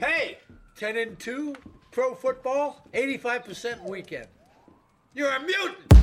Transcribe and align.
Hey, 0.00 0.38
10 0.76 0.96
and 0.96 1.18
2, 1.18 1.54
pro 1.90 2.14
football, 2.14 2.88
85% 2.94 3.86
weekend. 3.86 4.28
You're 5.12 5.30
a 5.30 5.40
mutant! 5.40 5.99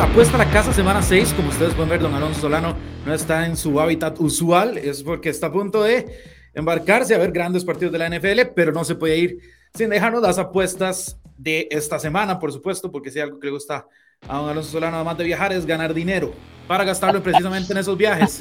A 0.00 0.04
Apuesta 0.04 0.36
a 0.36 0.38
la 0.38 0.50
Casa, 0.50 0.72
semana 0.72 1.02
6. 1.02 1.34
Como 1.34 1.48
ustedes 1.50 1.74
pueden 1.74 1.90
ver, 1.90 2.00
don 2.00 2.14
Alonso 2.14 2.40
Solano 2.40 2.74
no 3.04 3.12
está 3.14 3.46
en 3.46 3.56
su 3.56 3.78
hábitat 3.80 4.18
usual, 4.18 4.78
es 4.78 5.02
porque 5.02 5.28
está 5.28 5.48
a 5.48 5.52
punto 5.52 5.82
de 5.82 6.06
embarcarse 6.54 7.14
a 7.14 7.18
ver 7.18 7.32
grandes 7.32 7.64
partidos 7.64 7.92
de 7.92 7.98
la 7.98 8.06
NFL, 8.08 8.52
pero 8.54 8.72
no 8.72 8.84
se 8.84 8.94
puede 8.94 9.18
ir 9.18 9.38
sin 9.74 9.90
dejarnos 9.90 10.22
las 10.22 10.38
apuestas 10.38 11.18
de 11.36 11.68
esta 11.70 11.98
semana, 11.98 12.38
por 12.38 12.52
supuesto, 12.52 12.90
porque 12.90 13.10
si 13.10 13.18
hay 13.18 13.24
algo 13.24 13.38
que 13.38 13.46
le 13.48 13.52
gusta 13.52 13.86
a 14.26 14.36
don 14.38 14.48
Alonso 14.48 14.70
Solano, 14.70 14.96
además 14.96 15.18
de 15.18 15.24
viajar, 15.24 15.52
es 15.52 15.66
ganar 15.66 15.92
dinero 15.92 16.32
para 16.66 16.84
gastarlo 16.84 17.22
precisamente 17.22 17.72
en 17.72 17.78
esos 17.78 17.96
viajes. 17.96 18.38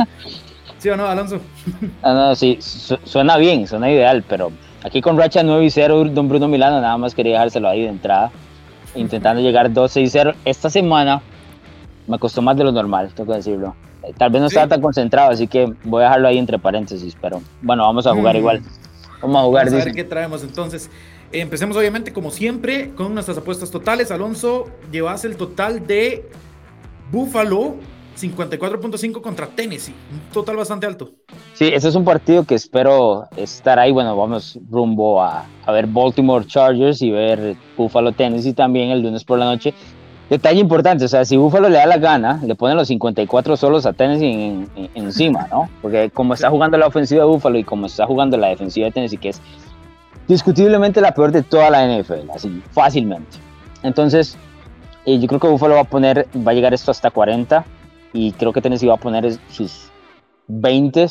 ¿Sí 0.77 0.89
o 0.89 0.95
no, 0.97 1.05
Alonso? 1.05 1.41
Ah, 2.03 2.13
no, 2.13 2.35
sí, 2.35 2.57
su- 2.61 2.97
suena 3.03 3.37
bien, 3.37 3.67
suena 3.67 3.91
ideal, 3.91 4.23
pero 4.27 4.51
aquí 4.83 5.01
con 5.01 5.17
racha 5.17 5.43
9 5.43 5.65
y 5.65 5.69
0, 5.69 6.05
don 6.11 6.29
Bruno 6.29 6.47
Milano 6.47 6.79
nada 6.79 6.97
más 6.97 7.13
quería 7.13 7.33
dejárselo 7.33 7.67
ahí 7.67 7.81
de 7.81 7.89
entrada, 7.89 8.31
intentando 8.95 9.41
llegar 9.41 9.71
12 9.73 10.01
y 10.01 10.07
0. 10.09 10.33
Esta 10.45 10.69
semana 10.69 11.21
me 12.09 12.19
costó 12.19 12.41
más 12.41 12.57
de 12.57 12.63
lo 12.65 12.71
normal, 12.71 13.11
tengo 13.15 13.31
que 13.31 13.37
decirlo. 13.37 13.75
Eh, 14.03 14.13
Tal 14.17 14.29
vez 14.31 14.41
no 14.41 14.49
Sí. 14.49 14.55
estaba 14.55 14.67
tan 14.67 14.81
concentrado, 14.81 15.31
así 15.31 15.47
que 15.47 15.71
voy 15.83 16.01
a 16.01 16.05
dejarlo 16.05 16.27
ahí 16.27 16.37
entre 16.37 16.57
paréntesis, 16.59 17.15
pero 17.21 17.41
bueno, 17.61 17.83
vamos 17.83 18.05
a 18.07 18.13
jugar 18.13 18.35
Mm. 18.35 18.39
igual. 18.39 18.61
Vamos 19.21 19.37
a 19.37 19.45
jugar, 19.45 19.65
Vamos 19.67 19.81
a 19.81 19.85
ver 19.85 19.93
qué 19.95 20.03
traemos 20.03 20.43
entonces. 20.43 20.89
Empecemos 21.31 21.77
obviamente 21.77 22.11
como 22.11 22.31
siempre 22.31 22.89
con 22.95 23.13
nuestras 23.13 23.37
apuestas 23.37 23.69
totales. 23.69 24.09
Alonso, 24.11 24.65
llevas 24.91 25.23
el 25.25 25.35
total 25.37 25.85
de 25.85 26.27
Buffalo 27.11 27.75
54.5 28.15 29.21
contra 29.21 29.47
Tennessee. 29.47 29.93
Un 30.11 30.19
total 30.33 30.55
bastante 30.57 30.85
alto. 30.85 31.11
Sí, 31.53 31.65
ese 31.73 31.89
es 31.89 31.95
un 31.95 32.03
partido 32.03 32.43
que 32.43 32.55
espero 32.55 33.25
estar 33.35 33.79
ahí. 33.79 33.91
Bueno, 33.91 34.15
vamos 34.15 34.57
rumbo 34.69 35.21
a, 35.21 35.45
a 35.65 35.71
ver 35.71 35.87
Baltimore 35.87 36.45
Chargers 36.45 37.01
y 37.01 37.11
ver 37.11 37.55
Buffalo 37.77 38.11
Tennessee 38.11 38.53
también 38.53 38.89
el 38.89 39.01
lunes 39.01 39.23
por 39.23 39.39
la 39.39 39.45
noche. 39.45 39.73
Detalle 40.29 40.59
importante, 40.59 41.05
o 41.05 41.07
sea, 41.07 41.25
si 41.25 41.37
Buffalo 41.37 41.69
le 41.69 41.77
da 41.77 41.87
la 41.87 41.97
gana, 41.97 42.39
le 42.45 42.53
ponen 42.55 42.77
los 42.77 42.87
54 42.87 43.57
solos 43.57 43.85
a 43.87 43.93
Tennessee 43.93 44.31
en- 44.31 44.69
en- 44.75 44.89
encima, 44.93 45.47
¿no? 45.51 45.69
Porque 45.81 46.11
como 46.11 46.35
está 46.35 46.49
jugando 46.51 46.77
la 46.77 46.85
ofensiva 46.87 47.23
de 47.23 47.29
Buffalo 47.29 47.57
y 47.57 47.63
como 47.63 47.87
está 47.87 48.05
jugando 48.05 48.37
la 48.37 48.47
defensiva 48.49 48.85
de 48.85 48.91
Tennessee, 48.91 49.17
que 49.17 49.29
es 49.29 49.41
discutiblemente 50.27 51.01
la 51.01 51.13
peor 51.13 51.31
de 51.31 51.41
toda 51.41 51.69
la 51.71 51.83
NFL, 51.83 52.29
así, 52.33 52.61
fácilmente. 52.71 53.37
Entonces, 53.81 54.37
eh, 55.05 55.17
yo 55.19 55.27
creo 55.27 55.39
que 55.39 55.47
Buffalo 55.47 55.75
va 55.75 55.81
a 55.81 55.85
poner, 55.85 56.27
va 56.45 56.51
a 56.51 56.53
llegar 56.53 56.73
esto 56.73 56.91
hasta 56.91 57.09
40 57.09 57.65
y 58.13 58.31
creo 58.33 58.53
que 58.53 58.61
Tennessee 58.61 58.87
va 58.87 58.95
a 58.95 58.97
poner 58.97 59.35
sus 59.49 59.89
20 60.47 61.07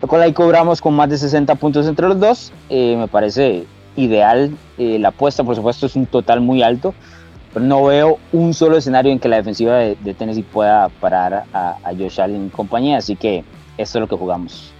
lo 0.00 0.06
cual 0.06 0.22
ahí 0.22 0.32
cobramos 0.32 0.80
con 0.80 0.94
más 0.94 1.10
de 1.10 1.18
60 1.18 1.56
puntos 1.56 1.86
entre 1.88 2.06
los 2.06 2.20
dos. 2.20 2.52
Eh, 2.70 2.94
me 2.96 3.08
parece 3.08 3.64
ideal 3.96 4.52
eh, 4.78 4.96
la 5.00 5.08
apuesta, 5.08 5.42
por 5.42 5.56
supuesto 5.56 5.86
es 5.86 5.96
un 5.96 6.06
total 6.06 6.40
muy 6.40 6.62
alto, 6.62 6.94
pero 7.52 7.64
no 7.64 7.84
veo 7.84 8.18
un 8.32 8.52
solo 8.54 8.76
escenario 8.76 9.10
en 9.12 9.18
que 9.18 9.28
la 9.28 9.36
defensiva 9.36 9.76
de, 9.78 9.96
de 9.96 10.14
Tennessee 10.14 10.42
pueda 10.42 10.88
parar 10.88 11.44
a, 11.52 11.76
a 11.84 11.94
Josh 11.96 12.20
Allen 12.20 12.46
y 12.46 12.50
compañía, 12.50 12.98
así 12.98 13.16
que 13.16 13.44
esto 13.76 13.98
es 13.98 14.00
lo 14.00 14.08
que 14.08 14.16
jugamos. 14.16 14.72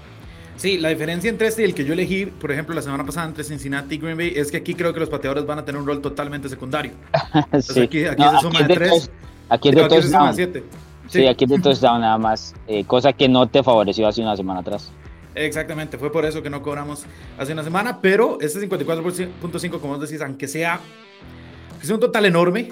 Sí, 0.57 0.77
la 0.79 0.89
diferencia 0.89 1.31
entre 1.31 1.47
este 1.47 1.63
y 1.63 1.67
el 1.67 1.75
que 1.75 1.85
yo 1.85 1.93
elegí, 1.93 2.27
por 2.27 2.51
ejemplo, 2.51 2.75
la 2.75 2.83
semana 2.83 3.05
pasada 3.07 3.29
entre 3.29 3.45
Cincinnati 3.45 3.95
y 3.95 3.99
Green 3.99 4.17
Bay, 4.17 4.33
es 4.35 4.51
que 4.51 4.57
aquí 4.57 4.75
creo 4.75 4.93
que 4.93 4.99
los 4.99 5.09
pateadores 5.09 5.47
van 5.47 5.61
a 5.61 5.65
tener 5.65 5.81
un 5.81 5.87
rol 5.87 6.01
totalmente 6.03 6.49
secundario. 6.49 6.93
Sí. 7.61 7.81
aquí- 7.83 8.05
aquí 8.07 8.23
No, 8.23 8.33
se 8.33 8.41
suma 8.41 8.61
es 8.61 8.69
de 8.69 8.75
tres. 8.75 8.91
tos- 8.91 9.11
aquí 9.49 9.69
es 9.69 9.75
de 9.77 9.89
touchdown. 9.89 10.35
siete. 10.35 10.65
Sí, 11.09 11.27
aquí 11.27 11.45
es 11.45 11.51
de 11.51 11.59
touchdown 11.61 12.01
nada 12.01 12.19
más, 12.19 12.55
eh, 12.67 12.85
cosa 12.85 13.13
que 13.13 13.29
no 13.29 13.47
te 13.47 13.63
favoreció 13.63 14.09
hace 14.09 14.21
una 14.21 14.37
semana 14.37 14.61
atrás. 14.61 14.91
Exactamente, 15.35 15.97
fue 15.97 16.11
por 16.11 16.25
eso 16.27 16.43
que 16.43 16.51
no 16.51 16.61
cobramos 16.61 17.05
hace 17.39 17.53
una 17.53 17.63
semana, 17.63 18.01
pero 18.03 18.39
este 18.41 18.59
54.5, 18.69 19.79
como 19.81 19.97
vos 19.97 20.01
decís, 20.09 20.21
aunque 20.21 20.49
sea, 20.49 20.81
sea 21.87 21.95
un 21.95 22.01
total 22.01 22.27
enorme, 22.27 22.69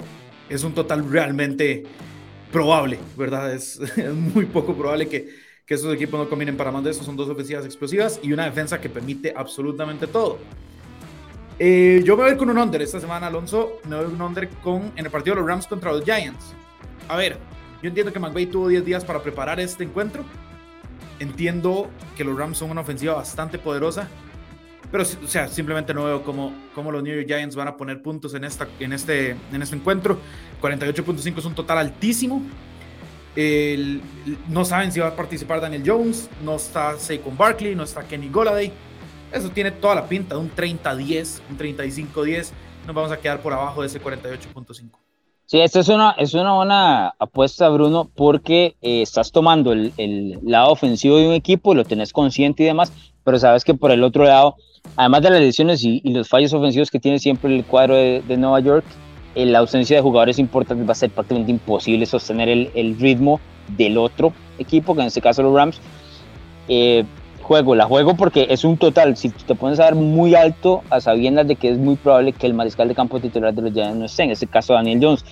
es 0.49 0.63
un 0.63 0.73
total 0.73 1.09
realmente 1.09 1.83
probable, 2.51 2.99
¿verdad? 3.17 3.53
Es, 3.53 3.79
es 3.97 4.13
muy 4.13 4.45
poco 4.45 4.75
probable 4.75 5.07
que, 5.07 5.29
que 5.65 5.73
estos 5.73 5.93
equipos 5.93 6.19
no 6.19 6.29
combinen 6.29 6.57
para 6.57 6.71
más 6.71 6.83
de 6.83 6.91
eso. 6.91 7.03
Son 7.03 7.15
dos 7.15 7.29
ofensivas 7.29 7.65
explosivas 7.65 8.19
y 8.23 8.31
una 8.33 8.45
defensa 8.45 8.79
que 8.79 8.89
permite 8.89 9.33
absolutamente 9.35 10.07
todo. 10.07 10.39
Eh, 11.59 12.03
yo 12.05 12.15
me 12.15 12.23
voy 12.23 12.37
con 12.37 12.49
un 12.49 12.57
under 12.57 12.81
esta 12.81 12.99
semana, 12.99 13.27
Alonso. 13.27 13.79
Me 13.87 13.95
voy 13.95 14.05
con 14.05 14.15
un 14.15 14.21
under 14.21 14.47
con, 14.49 14.91
en 14.95 15.05
el 15.05 15.11
partido 15.11 15.35
de 15.35 15.41
los 15.41 15.49
Rams 15.49 15.67
contra 15.67 15.91
los 15.91 16.03
Giants. 16.03 16.53
A 17.07 17.17
ver, 17.17 17.37
yo 17.81 17.89
entiendo 17.89 18.13
que 18.13 18.19
McVay 18.19 18.45
tuvo 18.45 18.67
10 18.67 18.85
días 18.85 19.05
para 19.05 19.21
preparar 19.21 19.59
este 19.59 19.83
encuentro. 19.83 20.23
Entiendo 21.19 21.89
que 22.15 22.23
los 22.23 22.37
Rams 22.37 22.59
son 22.59 22.69
una 22.69 22.81
ofensiva 22.81 23.15
bastante 23.15 23.57
poderosa, 23.57 24.07
pero 24.91 25.03
o 25.03 25.27
sea, 25.27 25.47
simplemente 25.47 25.93
no 25.93 26.05
veo 26.05 26.23
cómo, 26.23 26.53
cómo 26.73 26.91
los 26.91 27.03
New 27.03 27.13
York 27.13 27.27
Giants 27.27 27.55
van 27.55 27.67
a 27.67 27.75
poner 27.75 28.01
puntos 28.01 28.33
en, 28.33 28.43
esta, 28.43 28.67
en, 28.79 28.93
este, 28.93 29.31
en 29.51 29.61
este 29.61 29.75
encuentro. 29.75 30.19
48.5 30.61 31.37
es 31.37 31.45
un 31.45 31.55
total 31.55 31.79
altísimo. 31.79 32.41
No 34.47 34.65
saben 34.65 34.91
si 34.91 34.99
va 34.99 35.07
a 35.07 35.15
participar 35.15 35.61
Daniel 35.61 35.83
Jones, 35.85 36.29
no 36.43 36.55
está 36.55 36.97
Saquon 36.97 37.37
Barkley, 37.37 37.75
no 37.75 37.83
está 37.83 38.03
Kenny 38.03 38.29
Golladay. 38.29 38.71
Eso 39.31 39.49
tiene 39.49 39.71
toda 39.71 39.95
la 39.95 40.07
pinta 40.07 40.35
de 40.35 40.41
un 40.41 40.49
30-10, 40.49 41.41
un 41.49 41.57
35-10. 41.57 42.51
Nos 42.85 42.95
vamos 42.95 43.11
a 43.11 43.17
quedar 43.17 43.41
por 43.41 43.53
abajo 43.53 43.81
de 43.81 43.87
ese 43.87 44.01
48.5. 44.01 45.06
Sí, 45.47 45.61
esta 45.61 45.79
es 45.79 45.87
una, 45.87 46.11
es 46.11 46.33
una 46.33 46.53
buena 46.53 47.13
apuesta, 47.19 47.69
Bruno, 47.69 48.09
porque 48.13 48.75
eh, 48.81 49.01
estás 49.01 49.31
tomando 49.31 49.71
el, 49.71 49.93
el 49.95 50.37
lado 50.43 50.73
ofensivo 50.73 51.17
de 51.17 51.27
un 51.27 51.33
equipo, 51.33 51.73
lo 51.73 51.85
tenés 51.85 52.11
consciente 52.11 52.63
y 52.63 52.65
demás, 52.65 52.91
pero 53.23 53.39
sabes 53.39 53.63
que 53.63 53.73
por 53.73 53.91
el 53.91 54.03
otro 54.03 54.25
lado, 54.25 54.57
además 54.97 55.21
de 55.21 55.29
las 55.29 55.39
lesiones 55.39 55.85
y, 55.85 56.01
y 56.03 56.11
los 56.11 56.27
fallos 56.27 56.51
ofensivos 56.51 56.91
que 56.91 56.99
tiene 56.99 57.17
siempre 57.17 57.55
el 57.55 57.63
cuadro 57.63 57.95
de, 57.95 58.21
de 58.27 58.35
Nueva 58.35 58.59
York, 58.59 58.83
eh, 59.35 59.45
la 59.45 59.59
ausencia 59.59 59.95
de 59.95 60.01
jugadores 60.01 60.37
importantes 60.37 60.85
va 60.85 60.91
a 60.91 60.95
ser 60.95 61.11
prácticamente 61.11 61.53
imposible 61.53 62.05
sostener 62.05 62.49
el, 62.49 62.69
el 62.75 62.99
ritmo 62.99 63.39
del 63.77 63.97
otro 63.97 64.33
equipo, 64.59 64.95
que 64.95 65.01
en 65.01 65.07
este 65.07 65.21
caso 65.21 65.43
los 65.43 65.53
Rams. 65.53 65.79
Eh, 66.67 67.05
juego, 67.47 67.75
la 67.75 67.85
juego 67.85 68.15
porque 68.15 68.47
es 68.49 68.63
un 68.65 68.77
total, 68.77 69.15
si 69.17 69.29
te 69.29 69.55
pones 69.55 69.79
a 69.79 69.83
dar 69.83 69.95
muy 69.95 70.35
alto 70.35 70.83
a 70.89 70.99
sabiendas 70.99 71.47
de 71.47 71.55
que 71.55 71.69
es 71.69 71.77
muy 71.77 71.95
probable 71.95 72.33
que 72.33 72.45
el 72.45 72.53
mariscal 72.53 72.87
de 72.89 72.93
campo 72.95 73.19
titular 73.19 73.53
de 73.53 73.61
los 73.61 73.71
Giants 73.73 73.97
no 73.97 74.05
esté, 74.05 74.23
en 74.23 74.31
este 74.31 74.47
caso 74.47 74.73
Daniel 74.73 74.99
Jones. 75.01 75.25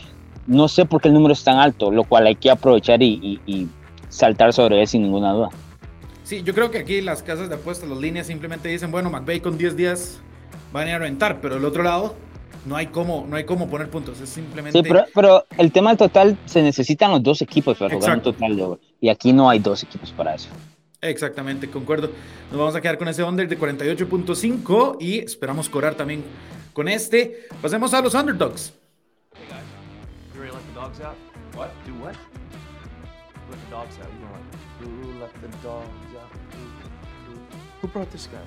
No 0.48 0.68
sé 0.68 0.86
por 0.86 1.02
qué 1.02 1.10
el 1.10 1.14
número 1.14 1.34
es 1.34 1.44
tan 1.44 1.58
alto, 1.60 1.92
lo 1.92 2.04
cual 2.04 2.28
hay 2.28 2.36
que 2.36 2.50
aprovechar 2.50 3.02
y, 3.04 3.20
y- 3.46 3.52
y 3.52 3.68
saltar 4.10 4.54
sobre 4.54 4.80
él 4.82 4.88
sin 4.88 5.02
ninguna 5.02 5.34
duda. 5.34 5.50
Sí, 6.24 6.42
yo 6.44 6.54
creo 6.54 6.72
que 6.72 6.80
aquí 6.80 7.02
las 7.02 7.22
casas 7.22 7.50
de 7.50 7.56
apuestas, 7.56 7.90
las 7.90 8.00
líneas 8.00 8.28
simplemente 8.28 8.70
dicen, 8.70 8.92
bueno, 8.92 9.10
McVay 9.10 9.40
con 9.42 9.58
10 9.58 9.76
días 9.76 10.20
va 10.74 10.80
a 10.80 10.84
venir 10.84 10.96
a 10.96 11.00
reventar, 11.00 11.40
pero 11.42 11.56
del 11.56 11.66
otro 11.66 11.84
lado 11.84 12.16
no 12.66 12.76
hay 12.76 12.88
cómo, 12.88 13.26
no 13.30 13.36
hay 13.36 13.44
cómo 13.44 13.68
poner 13.68 13.90
puntos, 13.90 14.20
es 14.22 14.30
simplemente... 14.30 14.78
Sí, 14.80 14.84
pero, 14.88 15.06
pero 15.14 15.46
el 15.58 15.72
tema 15.72 15.90
del 15.90 15.98
total, 15.98 16.38
se 16.46 16.62
necesitan 16.64 17.12
los 17.12 17.22
dos 17.22 17.42
equipos 17.42 17.78
para 17.78 17.94
jugar 17.94 18.12
un 18.12 18.18
Exacto. 18.20 18.34
total 18.34 18.56
de 18.56 18.78
y 19.02 19.10
aquí 19.10 19.34
no 19.34 19.50
hay 19.50 19.60
dos 19.60 19.84
equipos 19.84 20.12
para 20.14 20.34
eso. 20.34 20.50
Exactamente, 21.10 21.70
concuerdo. 21.70 22.10
Nos 22.50 22.60
vamos 22.60 22.76
a 22.76 22.82
quedar 22.82 22.98
con 22.98 23.08
ese 23.08 23.24
under 23.24 23.48
de 23.48 23.60
48.5 23.60 24.98
y 25.00 25.20
esperamos 25.20 25.70
cobrar 25.70 25.94
también 25.94 26.24
con 26.74 26.88
este. 26.88 27.48
Pasemos 27.62 27.94
a 27.94 28.02
los 28.02 28.16
underdogs. 28.16 28.74
Hey 29.36 29.46
guys, 29.50 29.64
you 30.34 30.42
ready 30.42 30.52
to 30.52 30.58
let 30.58 30.66
the 30.66 30.74
dogs 30.74 31.02
out? 31.02 31.16
What? 31.56 31.70
Do 31.86 31.94
what? 32.04 32.16
Let 33.52 33.60
the 33.60 33.70
dogs 33.70 34.00
out. 34.00 34.10
You 34.14 34.20
know 34.20 34.32
what? 34.32 34.42
Who 34.82 35.20
let 35.20 35.34
the 35.42 35.48
dogs 35.62 36.16
out? 36.16 36.32
Who, 36.54 37.34
who, 37.34 37.40
who 37.82 37.88
brought 37.88 38.12
this 38.12 38.28
guy? 38.28 38.40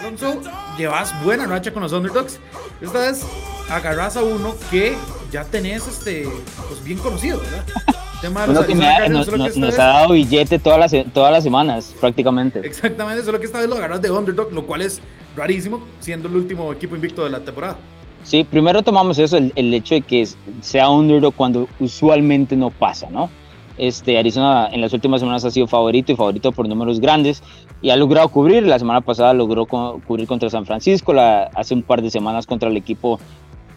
Alonso, 0.00 0.42
llevas 0.76 1.24
buena 1.24 1.46
racha 1.46 1.72
con 1.72 1.82
los 1.82 1.92
underdogs. 1.92 2.38
Esta 2.82 2.98
vez 2.98 3.24
agarras 3.70 4.18
a 4.18 4.22
uno 4.22 4.54
que 4.70 4.94
ya 5.30 5.44
tenés 5.44 5.88
este, 5.88 6.28
pues 6.68 6.84
bien 6.84 6.98
conocido, 6.98 7.40
¿verdad? 7.40 7.64
Tema 8.22 8.46
de 8.46 8.54
los 8.54 8.64
que 8.66 8.74
me 8.74 8.86
ha- 8.86 9.08
nos, 9.08 9.28
que 9.28 9.36
nos- 9.60 9.78
ha 9.78 9.86
dado 9.86 10.12
billete 10.14 10.58
todas 10.58 10.78
las, 10.78 11.04
todas 11.12 11.32
las 11.32 11.42
semanas, 11.44 11.94
prácticamente. 12.00 12.60
Exactamente, 12.64 13.24
solo 13.24 13.38
que 13.40 13.46
esta 13.46 13.58
vez 13.58 13.68
lo 13.68 13.74
agarras 13.74 14.00
de 14.00 14.10
underdog, 14.10 14.52
lo 14.52 14.64
cual 14.64 14.82
es 14.82 15.00
rarísimo, 15.36 15.80
siendo 16.00 16.28
el 16.28 16.36
último 16.36 16.72
equipo 16.72 16.94
invicto 16.94 17.24
de 17.24 17.30
la 17.30 17.40
temporada. 17.40 17.76
Sí, 18.22 18.44
primero 18.44 18.82
tomamos 18.82 19.18
eso, 19.18 19.36
el, 19.36 19.52
el 19.56 19.74
hecho 19.74 19.96
de 19.96 20.02
que 20.02 20.26
sea 20.60 20.88
underdog 20.88 21.34
cuando 21.34 21.68
usualmente 21.80 22.56
no 22.56 22.70
pasa, 22.70 23.08
¿no? 23.10 23.28
Este, 23.76 24.16
Arizona 24.18 24.68
en 24.70 24.80
las 24.80 24.92
últimas 24.92 25.20
semanas 25.20 25.44
ha 25.44 25.50
sido 25.50 25.66
favorito 25.66 26.12
y 26.12 26.16
favorito 26.16 26.52
por 26.52 26.68
números 26.68 27.00
grandes 27.00 27.42
y 27.80 27.90
ha 27.90 27.96
logrado 27.96 28.28
cubrir. 28.28 28.64
La 28.64 28.78
semana 28.78 29.00
pasada 29.00 29.32
logró 29.34 29.66
co- 29.66 30.00
cubrir 30.06 30.28
contra 30.28 30.48
San 30.50 30.66
Francisco, 30.66 31.12
la, 31.12 31.44
hace 31.54 31.74
un 31.74 31.82
par 31.82 32.00
de 32.02 32.10
semanas 32.10 32.46
contra 32.46 32.68
el 32.68 32.76
equipo 32.76 33.18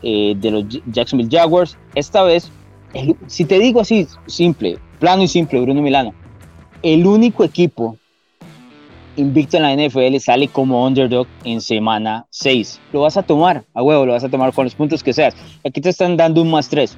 eh, 0.04 0.36
de 0.38 0.52
los 0.52 0.66
Jacksonville 0.92 1.30
Jaguars. 1.36 1.78
Esta 1.96 2.22
vez 2.24 2.52
el- 2.96 3.16
si 3.28 3.46
te 3.46 3.60
digo 3.60 3.82
así, 3.82 4.08
simple, 4.26 4.80
plano 5.00 5.22
y 5.24 5.28
simple, 5.28 5.62
Bruno 5.62 5.82
Milano, 5.82 6.14
el 6.82 7.06
único 7.06 7.44
equipo 7.44 7.98
invicto 9.18 9.58
en 9.58 9.64
la 9.64 9.72
NFL 9.74 10.20
sale 10.20 10.48
como 10.48 10.86
underdog 10.86 11.28
en 11.44 11.62
semana 11.62 12.26
6. 12.32 12.80
Lo 12.92 13.02
vas 13.02 13.16
a 13.18 13.24
tomar, 13.24 13.64
a 13.74 13.82
huevo, 13.82 14.06
lo 14.06 14.12
vas 14.14 14.24
a 14.24 14.30
tomar 14.30 14.52
con 14.54 14.66
los 14.66 14.76
puntos 14.76 15.04
que 15.04 15.14
seas. 15.14 15.36
Aquí 15.66 15.80
te 15.80 15.90
están 15.90 16.18
dando 16.18 16.42
un 16.42 16.52
más 16.52 16.68
3. 16.68 16.98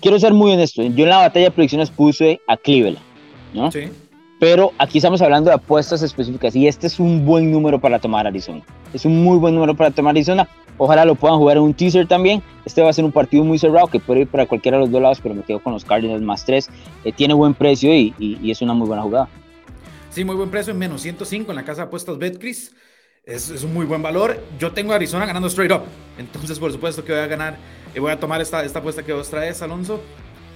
Quiero 0.00 0.18
ser 0.20 0.32
muy 0.34 0.52
honesto, 0.52 0.82
yo 0.82 1.04
en 1.04 1.10
la 1.10 1.18
batalla 1.18 1.46
de 1.46 1.50
predicciones 1.50 1.90
puse 1.90 2.40
a 2.46 2.56
Cleveland, 2.56 2.98
¿no? 3.54 3.72
Sí. 3.72 3.84
Pero 4.38 4.70
aquí 4.78 4.98
estamos 4.98 5.20
hablando 5.20 5.50
de 5.50 5.56
apuestas 5.56 6.00
específicas 6.02 6.54
y 6.54 6.68
este 6.68 6.86
es 6.86 7.00
un 7.00 7.26
buen 7.26 7.50
número 7.50 7.80
para 7.80 7.98
tomar 7.98 8.24
Arizona. 8.24 8.62
Es 8.94 9.04
un 9.04 9.24
muy 9.24 9.36
buen 9.38 9.52
número 9.54 9.74
para 9.74 9.90
tomar 9.90 10.12
Arizona. 10.12 10.48
Ojalá 10.78 11.04
lo 11.04 11.16
puedan 11.16 11.38
jugar 11.38 11.58
en 11.58 11.64
un 11.64 11.74
teaser 11.74 12.08
también. 12.08 12.42
Este 12.64 12.82
va 12.82 12.90
a 12.90 12.94
ser 12.94 13.04
un 13.04 13.12
partido 13.12 13.44
muy 13.44 13.58
cerrado 13.58 13.88
que 13.88 14.00
puede 14.00 14.22
ir 14.22 14.28
para 14.28 14.46
cualquiera 14.46 14.78
de 14.78 14.82
los 14.84 14.90
dos 14.92 15.02
lados, 15.02 15.20
pero 15.22 15.34
me 15.34 15.44
quedo 15.44 15.60
con 15.62 15.74
los 15.74 15.84
Cardinals 15.84 16.22
más 16.22 16.44
3. 16.46 16.70
tiene 17.16 17.34
buen 17.34 17.54
precio 17.54 17.94
y, 17.94 18.14
y- 18.18 18.38
y 18.42 18.50
es 18.52 18.62
una 18.62 18.74
muy 18.74 18.86
buena 18.88 19.02
jugada. 19.02 19.30
Sí, 20.10 20.24
muy 20.24 20.36
buen 20.36 20.50
precio, 20.50 20.72
en 20.72 20.78
menos 20.78 21.02
105 21.02 21.52
en 21.52 21.56
la 21.56 21.64
casa 21.64 21.82
de 21.82 21.86
apuestas 21.88 22.18
Betcris. 22.18 22.74
Es, 23.24 23.50
es 23.50 23.62
un 23.62 23.74
muy 23.74 23.84
buen 23.86 24.02
valor. 24.02 24.42
Yo 24.58 24.72
tengo 24.72 24.92
a 24.92 24.96
Arizona 24.96 25.26
ganando 25.26 25.48
straight 25.48 25.72
up. 25.72 25.82
Entonces, 26.16 26.58
por 26.58 26.72
supuesto 26.72 27.04
que 27.04 27.12
voy 27.12 27.20
a 27.20 27.26
ganar. 27.26 27.58
eh, 27.94 28.00
voy 28.00 28.10
a 28.12 28.18
tomar 28.18 28.40
esta, 28.40 28.64
esta 28.64 28.78
apuesta 28.78 29.02
que 29.04 29.12
vos 29.12 29.28
traes, 29.28 29.60
Alonso. 29.62 30.02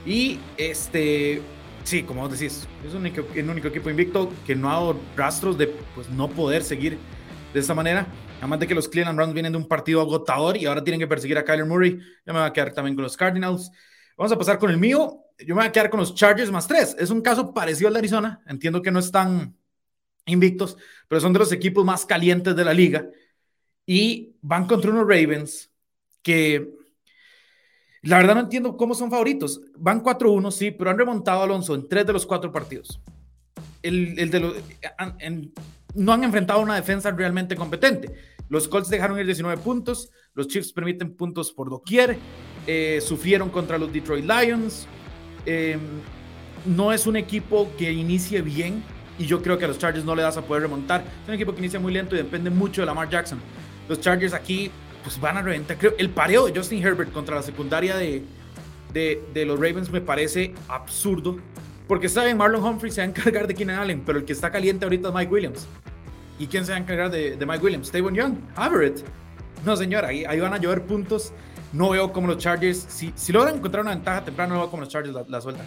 Y 0.04 0.40
este, 0.56 1.42
sí, 1.84 2.02
como 2.02 2.22
vos 2.22 2.32
decís, 2.38 2.66
es 2.86 2.94
un 2.94 3.06
el 3.06 3.50
único 3.50 3.69
equipo 3.69 3.90
invicto 3.90 4.30
que 4.46 4.56
no 4.56 4.70
ha 4.70 4.94
rastros 5.16 5.58
de 5.58 5.69
pues, 5.94 6.08
no 6.08 6.28
poder 6.28 6.62
seguir 6.64 6.98
de 7.52 7.60
esta 7.60 7.74
manera. 7.74 8.06
Además 8.42 8.58
de 8.58 8.66
que 8.66 8.74
los 8.74 8.88
Cleveland 8.88 9.16
Browns 9.16 9.34
vienen 9.34 9.52
de 9.52 9.58
un 9.58 9.68
partido 9.68 10.00
agotador 10.00 10.56
y 10.56 10.66
ahora 10.66 10.82
tienen 10.82 10.98
que 10.98 11.06
perseguir 11.06 11.38
a 11.38 11.44
Kyler 11.44 11.64
Murray. 11.64 11.92
Yo 12.26 12.32
me 12.32 12.40
voy 12.40 12.48
a 12.48 12.52
quedar 12.52 12.72
también 12.72 12.96
con 12.96 13.04
los 13.04 13.16
Cardinals. 13.16 13.70
Vamos 14.16 14.32
a 14.32 14.36
pasar 14.36 14.58
con 14.58 14.68
el 14.68 14.78
mío. 14.78 15.20
Yo 15.38 15.54
me 15.54 15.60
voy 15.62 15.68
a 15.68 15.70
quedar 15.70 15.88
con 15.90 16.00
los 16.00 16.12
Chargers 16.16 16.50
más 16.50 16.66
tres. 16.66 16.96
Es 16.98 17.10
un 17.10 17.20
caso 17.20 17.54
parecido 17.54 17.86
al 17.86 17.94
de 17.94 18.00
Arizona. 18.00 18.42
Entiendo 18.48 18.82
que 18.82 18.90
no 18.90 18.98
están 18.98 19.56
invictos, 20.26 20.76
pero 21.06 21.20
son 21.20 21.32
de 21.32 21.38
los 21.38 21.52
equipos 21.52 21.84
más 21.84 22.04
calientes 22.04 22.56
de 22.56 22.64
la 22.64 22.74
liga. 22.74 23.06
Y 23.86 24.34
van 24.42 24.66
contra 24.66 24.90
unos 24.90 25.02
Ravens 25.06 25.70
que 26.20 26.68
la 28.02 28.16
verdad 28.16 28.34
no 28.34 28.40
entiendo 28.40 28.76
cómo 28.76 28.96
son 28.96 29.08
favoritos. 29.08 29.60
Van 29.76 30.02
4-1, 30.02 30.50
sí, 30.50 30.72
pero 30.72 30.90
han 30.90 30.98
remontado 30.98 31.42
a 31.42 31.44
Alonso 31.44 31.76
en 31.76 31.88
tres 31.88 32.04
de 32.06 32.12
los 32.12 32.26
cuatro 32.26 32.50
partidos. 32.50 33.00
El, 33.82 34.18
el 34.18 34.30
de 34.32 34.40
los, 34.40 34.56
han- 34.98 35.14
en- 35.20 35.52
no 35.94 36.12
han 36.12 36.24
enfrentado 36.24 36.58
una 36.60 36.74
defensa 36.74 37.12
realmente 37.12 37.54
competente. 37.54 38.31
Los 38.52 38.69
Colts 38.69 38.90
dejaron 38.90 39.19
ir 39.19 39.25
19 39.25 39.62
puntos, 39.62 40.10
los 40.34 40.46
Chiefs 40.46 40.75
permiten 40.75 41.16
puntos 41.16 41.50
por 41.50 41.70
doquier, 41.70 42.19
eh, 42.66 43.00
sufrieron 43.02 43.49
contra 43.49 43.78
los 43.78 43.90
Detroit 43.90 44.26
Lions. 44.26 44.87
eh, 45.46 45.78
no 46.66 46.93
es 46.93 47.06
un 47.06 47.16
equipo 47.16 47.72
que 47.78 47.90
inicie 47.90 48.43
bien 48.43 48.84
y 49.19 49.25
yo 49.25 49.40
creo 49.40 49.56
que 49.56 49.64
a 49.64 49.69
los 49.69 49.78
Chargers 49.78 50.04
no 50.04 50.14
le 50.14 50.20
das 50.20 50.37
a 50.37 50.43
poder 50.43 50.64
remontar. 50.64 51.02
Es 51.22 51.28
un 51.28 51.34
equipo 51.34 51.52
que 51.54 51.60
inicia 51.60 51.81
muy 51.81 51.94
lento 51.94 52.14
y 52.14 52.19
depende 52.19 52.50
mucho 52.50 52.82
de 52.82 52.87
Lamar 52.87 53.08
Jackson. 53.08 53.40
Los 53.88 54.00
Chargers 54.00 54.34
aquí 54.34 54.70
pues 55.02 55.19
van 55.19 55.38
a 55.38 55.43
reventar. 55.43 55.78
Creo, 55.78 55.94
el 55.96 56.10
pareo 56.10 56.46
de 56.46 56.55
Justin 56.55 56.87
Herbert 56.87 57.10
contra 57.10 57.34
la 57.37 57.43
secundaria 57.43 57.96
de, 57.96 58.22
de, 58.93 59.22
de 59.32 59.44
los 59.46 59.58
Ravens 59.58 59.90
me 59.90 60.02
parece 60.02 60.55
absurdo. 60.69 61.38
Porque 61.88 62.10
saben, 62.10 62.37
Marlon 62.37 62.62
Humphrey 62.62 62.93
se 62.93 63.00
va 63.00 63.06
a 63.06 63.08
encargar 63.08 63.46
de 63.46 63.55
Keenan 63.55 63.78
Allen, 63.78 64.02
pero 64.05 64.19
el 64.19 64.26
que 64.26 64.34
está 64.34 64.52
caliente 64.52 64.84
ahorita 64.84 65.08
es 65.08 65.14
Mike 65.14 65.32
Williams. 65.32 65.66
¿Y 66.42 66.48
quién 66.48 66.66
se 66.66 66.72
va 66.72 66.78
a 66.78 66.80
encargar 66.80 67.08
de, 67.08 67.36
de 67.36 67.46
Mike 67.46 67.64
Williams? 67.64 67.92
Tavon 67.92 68.16
Young, 68.16 68.34
Everett. 68.58 69.04
No, 69.64 69.76
señor, 69.76 70.04
ahí, 70.04 70.24
ahí 70.24 70.40
van 70.40 70.52
a 70.52 70.58
llover 70.58 70.84
puntos. 70.84 71.32
No 71.72 71.90
veo 71.90 72.12
como 72.12 72.26
los 72.26 72.38
Chargers, 72.38 72.84
si, 72.88 73.12
si 73.14 73.32
logran 73.32 73.54
encontrar 73.54 73.82
una 73.82 73.94
ventaja 73.94 74.24
temprano, 74.24 74.54
no 74.54 74.60
veo 74.62 74.68
como 74.68 74.82
los 74.82 74.88
Chargers 74.88 75.14
la, 75.14 75.24
la 75.28 75.40
sueltan. 75.40 75.64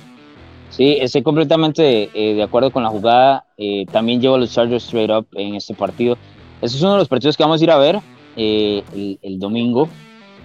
Sí, 0.71 0.97
estoy 0.99 1.23
completamente 1.23 2.09
eh, 2.13 2.35
de 2.35 2.43
acuerdo 2.43 2.71
con 2.71 2.83
la 2.83 2.89
jugada. 2.89 3.45
Eh, 3.57 3.85
también 3.89 4.19
llevo 4.19 4.35
a 4.35 4.39
los 4.39 4.51
Chargers 4.51 4.83
straight 4.83 5.09
up 5.09 5.25
en 5.35 5.55
este 5.55 5.73
partido. 5.73 6.17
Ese 6.61 6.75
es 6.75 6.81
uno 6.81 6.91
de 6.91 6.97
los 6.99 7.07
partidos 7.07 7.37
que 7.37 7.43
vamos 7.43 7.61
a 7.61 7.63
ir 7.63 7.71
a 7.71 7.77
ver 7.77 8.01
eh, 8.35 8.83
el, 8.93 9.17
el 9.21 9.39
domingo. 9.39 9.87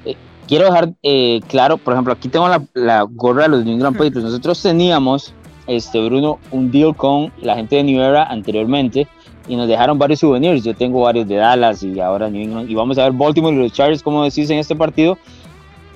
Eh, 0.04 0.14
quiero 0.46 0.66
dejar 0.66 0.92
eh, 1.02 1.40
claro, 1.48 1.76
por 1.76 1.94
ejemplo, 1.94 2.12
aquí 2.12 2.28
tengo 2.28 2.46
la, 2.46 2.62
la 2.74 3.02
gorra 3.02 3.42
de 3.42 3.48
los 3.48 3.64
New 3.64 3.74
England 3.74 3.96
Patriots. 3.96 4.22
Nosotros 4.22 4.62
teníamos, 4.62 5.34
este 5.66 6.00
Bruno, 6.00 6.38
un 6.52 6.70
deal 6.70 6.94
con 6.94 7.32
la 7.42 7.56
gente 7.56 7.74
de 7.74 7.82
New 7.82 8.00
Era 8.00 8.22
anteriormente 8.26 9.08
y 9.48 9.56
nos 9.56 9.68
dejaron 9.68 9.98
varios 9.98 10.20
souvenirs. 10.20 10.64
Yo 10.64 10.74
tengo 10.74 11.02
varios 11.02 11.26
de 11.28 11.36
Dallas 11.36 11.82
y 11.82 11.98
ahora 12.00 12.28
New 12.28 12.42
England. 12.42 12.70
Y 12.70 12.74
vamos 12.74 12.98
a 12.98 13.04
ver 13.04 13.12
Baltimore 13.12 13.54
y 13.54 13.58
los 13.58 13.72
Chargers, 13.72 14.02
como 14.02 14.24
decís 14.24 14.50
en 14.50 14.58
este 14.58 14.76
partido. 14.76 15.18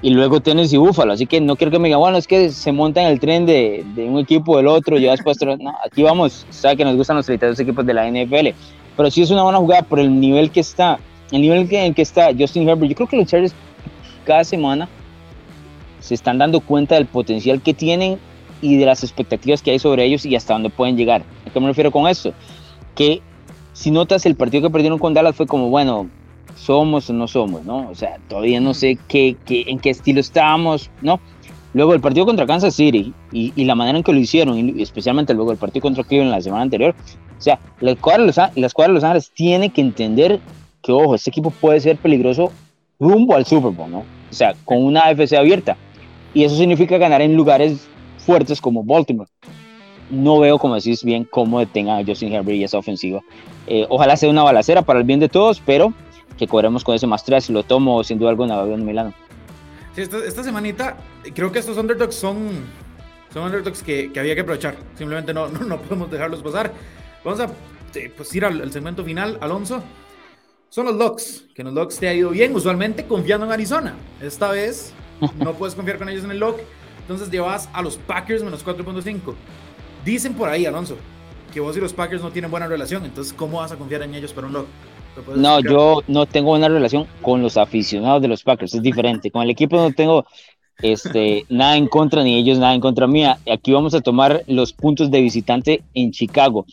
Y 0.02 0.11
luego 0.11 0.41
Tennessee 0.41 0.76
y 0.76 0.79
Buffalo. 0.79 1.12
Así 1.12 1.26
que 1.26 1.41
no 1.41 1.56
quiero 1.56 1.70
que 1.70 1.79
me 1.79 1.88
digan, 1.88 2.00
bueno, 2.00 2.19
es 2.19 2.26
que 2.26 2.50
se 2.50 2.73
montan 2.73 3.05
el 3.05 3.20
tren 3.20 3.46
de, 3.46 3.85
de 3.94 4.05
un 4.05 4.19
equipo 4.19 4.56
del 4.56 4.67
otro. 4.67 4.99
Ya 4.99 5.12
después, 5.12 5.38
no, 5.61 5.73
aquí 5.85 6.02
vamos. 6.02 6.46
Sabe 6.50 6.76
que 6.76 6.85
nos 6.85 6.96
gustan 6.96 7.17
los 7.17 7.26
32 7.26 7.58
equipos 7.61 7.87
de 7.87 7.94
la 7.94 8.11
NFL. 8.11 8.49
Pero 8.96 9.11
sí 9.11 9.23
es 9.23 9.31
una 9.31 9.43
buena 9.44 9.58
jugada 9.58 9.82
por 9.82 9.99
el 9.99 10.20
nivel 10.20 10.50
que 10.50 10.61
está. 10.61 10.99
El 11.31 11.40
nivel 11.40 11.69
que, 11.69 11.85
en 11.85 11.94
que 11.94 12.02
está 12.02 12.31
Justin 12.38 12.69
Herbert. 12.69 12.90
Yo 12.90 12.97
creo 12.97 13.08
que 13.08 13.17
los 13.17 13.26
Chargers 13.26 13.55
cada 14.25 14.44
semana 14.44 14.88
se 16.00 16.14
están 16.14 16.38
dando 16.38 16.61
cuenta 16.61 16.97
del 16.97 17.06
potencial 17.06 17.62
que 17.62 17.73
tienen 17.73 18.19
y 18.61 18.76
de 18.76 18.87
las 18.87 19.02
expectativas 19.02 19.62
que 19.62 19.70
hay 19.70 19.79
sobre 19.79 20.05
ellos 20.05 20.25
y 20.26 20.37
hasta 20.37 20.52
dónde 20.52 20.70
pueden 20.70 20.97
llegar. 20.97 21.23
¿A 21.47 21.50
qué 21.50 21.61
me 21.61 21.67
refiero 21.67 21.90
con 21.90 22.06
esto? 22.08 22.32
Que 22.94 23.23
si 23.75 23.91
notas 23.91 24.25
el 24.25 24.37
partido 24.37 24.62
que 24.62 24.73
perdieron 24.73 24.99
con 24.99 25.12
Dallas 25.12 25.37
fue 25.37 25.47
como, 25.47 25.69
bueno, 25.69 26.09
somos 26.56 27.11
o 27.11 27.12
no 27.12 27.29
somos, 27.29 27.65
¿no? 27.65 27.91
O 27.91 27.94
sea, 27.94 28.19
todavía 28.29 28.61
no 28.61 28.73
sé 28.73 28.99
qué, 29.09 29.37
qué, 29.44 29.65
en 29.67 29.79
qué 29.79 29.91
estilo 29.91 30.21
estábamos, 30.21 30.91
¿no? 31.03 31.21
Luego 31.75 31.93
el 31.93 32.00
partido 32.00 32.25
contra 32.25 32.47
Kansas 32.47 32.75
City 32.75 33.12
y, 33.32 33.65
la 33.65 33.75
manera 33.75 33.99
en 33.99 34.05
que 34.05 34.12
lo 34.12 34.21
hicieron, 34.21 34.56
y 34.56 34.81
especialmente 34.81 35.35
luego 35.35 35.50
el 35.50 35.59
partido 35.59 35.82
contra 35.82 36.05
Cleveland 36.05 36.32
la 36.32 36.41
semana 36.41 36.62
anterior, 36.62 36.94
o 37.37 37.43
sea, 37.43 37.59
la 37.81 37.91
escuadra 37.91 38.25
Los, 38.25 38.37
la 38.37 38.67
escuadra 38.67 38.93
de 38.93 38.94
Los 38.94 39.05
Ángeles 39.05 39.32
tiene 39.35 39.71
que 39.71 39.81
entender 39.81 40.41
que, 40.81 40.93
ojo, 40.93 41.17
este 41.17 41.31
equipo 41.31 41.50
puede 41.50 41.81
ser 41.81 41.97
peligroso 41.97 42.53
rumbo 43.00 43.35
al 43.35 43.44
Super 43.44 43.73
Bowl, 43.73 43.91
¿no? 43.91 44.05
O 44.31 44.35
sea, 44.35 44.55
con 44.65 44.85
una 44.85 45.00
AFC 45.00 45.32
abierta. 45.35 45.76
Y 46.32 46.44
eso 46.44 46.56
significa 46.56 46.97
ganar 46.97 47.23
en 47.23 47.35
lugares 47.35 47.88
fuertes 48.19 48.61
como 48.61 48.85
Baltimore. 48.85 49.29
No 50.10 50.38
veo, 50.38 50.58
como 50.58 50.74
decís 50.74 51.02
bien, 51.02 51.24
cómo 51.24 51.60
detengan 51.60 52.00
a 52.00 52.04
Justin 52.06 52.32
Herbert 52.32 52.56
y 52.56 52.64
esa 52.64 52.78
ofensiva. 52.78 53.20
Eh, 53.66 53.86
ojalá 53.88 54.16
sea 54.16 54.28
una 54.28 54.42
balacera 54.42 54.82
para 54.82 54.98
el 54.98 55.04
bien 55.04 55.20
de 55.20 55.28
todos, 55.28 55.62
pero 55.64 55.92
que 56.36 56.46
cobremos 56.46 56.84
con 56.84 56.94
ese 56.94 57.06
más 57.06 57.24
tres. 57.24 57.48
Lo 57.50 57.62
tomo 57.62 58.04
sin 58.04 58.18
duda 58.18 58.30
alguna, 58.30 58.60
en 58.62 58.84
Milano. 58.84 59.14
Sí, 59.94 60.02
esta, 60.02 60.18
esta 60.18 60.42
semanita, 60.42 60.96
creo 61.34 61.52
que 61.52 61.60
estos 61.60 61.78
underdogs 61.78 62.14
son, 62.14 62.50
son 63.32 63.44
underdogs 63.44 63.82
que, 63.82 64.12
que 64.12 64.20
había 64.20 64.34
que 64.34 64.42
aprovechar. 64.42 64.76
Simplemente 64.96 65.32
no, 65.32 65.48
no, 65.48 65.60
no 65.60 65.80
podemos 65.80 66.11
dejarlos 66.11 66.42
pasar. 66.42 66.73
Vamos 67.25 67.40
a 67.40 67.49
pues, 68.16 68.34
ir 68.34 68.44
al, 68.44 68.61
al 68.61 68.73
segmento 68.73 69.04
final, 69.04 69.38
Alonso. 69.40 69.82
Son 70.68 70.87
los 70.87 70.96
Locks, 70.96 71.44
que 71.54 71.62
en 71.62 71.66
los 71.66 71.75
Locks 71.75 71.99
te 72.00 72.08
ha 72.08 72.14
ido 72.14 72.30
bien, 72.30 72.54
usualmente 72.54 73.06
confiando 73.06 73.46
en 73.46 73.52
Arizona. 73.52 73.94
Esta 74.20 74.50
vez 74.50 74.92
no 75.37 75.52
puedes 75.58 75.75
confiar 75.76 75.99
con 75.99 76.08
ellos 76.08 76.25
en 76.25 76.32
el 76.32 76.40
Lock, 76.40 76.58
entonces 76.99 77.30
llevas 77.30 77.68
a 77.73 77.80
los 77.80 77.96
Packers 77.96 78.42
menos 78.42 78.66
4.5. 78.66 79.34
Dicen 80.04 80.34
por 80.34 80.49
ahí, 80.49 80.66
Alonso, 80.66 80.96
que 81.52 81.61
vos 81.61 81.76
y 81.76 81.80
los 81.80 81.92
Packers 81.92 82.23
no 82.23 82.30
tienen 82.30 82.50
buena 82.50 82.66
relación, 82.66 83.04
entonces 83.04 83.32
¿cómo 83.32 83.58
vas 83.58 83.73
a 83.73 83.76
confiar 83.76 84.02
en 84.02 84.14
ellos 84.14 84.32
para 84.32 84.46
un 84.49 84.52
Lock? 84.52 84.66
¿Me 85.16 85.23
puedes 85.23 85.40
No, 85.40 85.54
explicar? 85.58 85.73
yo 85.73 86.02
no 86.08 86.26
tengo 86.26 86.52
una 86.52 86.68
relación 86.68 87.06
con 87.23 87.42
los 87.42 87.56
aficionados 87.56 88.20
de 88.20 88.28
los 88.28 88.42
Packers, 88.42 88.75
es 88.75 88.82
diferente. 88.82 89.30
Con 89.30 89.42
el 89.42 89.50
equipo 89.50 89.76
no 89.76 89.92
tengo 89.92 90.26
este, 90.82 91.46
nada 91.49 91.76
en 91.76 91.87
contra, 91.87 92.23
ni 92.23 92.37
ellos 92.37 92.58
nada 92.58 92.75
en 92.75 92.80
contra 92.80 93.06
mía. 93.06 93.38
Aquí 93.50 93.73
vamos 93.73 93.94
a 93.94 94.00
tomar 94.00 94.42
los 94.46 94.73
puntos 94.73 95.11
de 95.11 95.20
visitante 95.20 95.82
en 95.94 96.11
Chicago. 96.11 96.66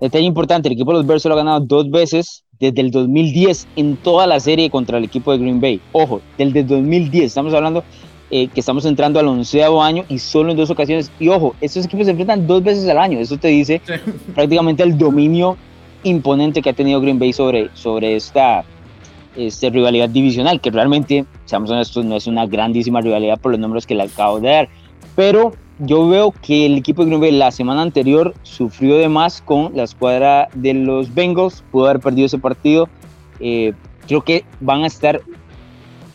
Detalle 0.00 0.26
importante, 0.26 0.68
el 0.68 0.74
equipo 0.74 0.92
de 0.92 0.98
los 0.98 1.06
Bears 1.06 1.22
solo 1.22 1.34
ha 1.34 1.38
ganado 1.38 1.60
dos 1.60 1.90
veces 1.90 2.44
desde 2.60 2.80
el 2.80 2.90
2010 2.90 3.66
en 3.76 3.96
toda 3.96 4.26
la 4.26 4.38
serie 4.38 4.70
contra 4.70 4.98
el 4.98 5.04
equipo 5.04 5.32
de 5.32 5.38
Green 5.38 5.60
Bay. 5.60 5.80
Ojo, 5.92 6.20
desde 6.36 6.60
el 6.60 6.66
2010, 6.66 7.24
estamos 7.24 7.54
hablando 7.54 7.82
eh, 8.30 8.48
que 8.48 8.60
estamos 8.60 8.84
entrando 8.84 9.18
al 9.18 9.26
onceavo 9.28 9.82
año 9.82 10.04
y 10.08 10.18
solo 10.18 10.50
en 10.50 10.56
dos 10.56 10.70
ocasiones. 10.70 11.10
Y 11.18 11.28
ojo, 11.28 11.54
estos 11.60 11.86
equipos 11.86 12.06
se 12.06 12.10
enfrentan 12.12 12.46
dos 12.46 12.62
veces 12.62 12.88
al 12.88 12.98
año, 12.98 13.18
eso 13.18 13.36
te 13.36 13.48
dice 13.48 13.80
Sí. 13.86 13.94
prácticamente 14.34 14.82
el 14.82 14.96
dominio 14.96 15.56
imponente 16.02 16.62
que 16.62 16.70
ha 16.70 16.72
tenido 16.72 17.00
Green 17.00 17.18
Bay 17.18 17.32
sobre, 17.32 17.70
sobre 17.74 18.16
esta 18.16 18.64
este, 19.36 19.70
rivalidad 19.70 20.08
divisional, 20.08 20.60
que 20.60 20.70
realmente, 20.70 21.24
seamos 21.44 21.70
honestos, 21.70 22.04
no 22.04 22.16
es 22.16 22.26
una 22.26 22.46
grandísima 22.46 23.00
rivalidad 23.00 23.38
por 23.38 23.52
los 23.52 23.60
números 23.60 23.86
que 23.86 23.94
le 23.94 24.04
acabo 24.04 24.40
de 24.40 24.48
dar. 24.48 24.68
Pero 25.16 25.52
yo 25.78 26.08
veo 26.08 26.32
que 26.42 26.66
el 26.66 26.76
equipo 26.76 27.02
de 27.02 27.08
Green 27.08 27.20
Bay 27.20 27.30
la 27.32 27.50
semana 27.50 27.82
anterior 27.82 28.34
sufrió 28.42 28.98
de 28.98 29.08
más 29.08 29.40
con 29.40 29.76
la 29.76 29.84
escuadra 29.84 30.48
de 30.54 30.74
los 30.74 31.14
Bengals, 31.14 31.62
pudo 31.70 31.86
haber 31.86 32.00
perdido 32.00 32.26
ese 32.26 32.38
partido. 32.38 32.88
Eh, 33.40 33.72
creo 34.06 34.22
que 34.22 34.44
van 34.60 34.82
a 34.82 34.86
estar 34.86 35.20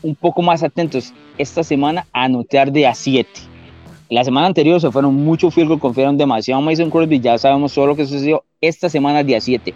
un 0.03 0.15
poco 0.15 0.41
más 0.41 0.61
atentos 0.61 1.13
esta 1.37 1.63
semana 1.63 2.05
a 2.13 2.25
anotar 2.25 2.71
de 2.71 2.85
a 2.85 2.93
7. 2.93 3.27
La 4.09 4.23
semana 4.23 4.47
anterior 4.47 4.79
se 4.79 4.91
fueron 4.91 5.15
mucho 5.15 5.49
field 5.49 5.69
goal, 5.69 5.79
confiaron 5.79 6.17
demasiado 6.17 6.59
en 6.59 6.65
Mason 6.65 6.91
Crosby, 6.91 7.19
ya 7.19 7.37
sabemos 7.37 7.73
todo 7.73 7.87
lo 7.87 7.95
que 7.95 8.05
sucedió. 8.05 8.43
Esta 8.61 8.89
semana 8.89 9.23
de 9.23 9.35
a 9.35 9.41
7. 9.41 9.73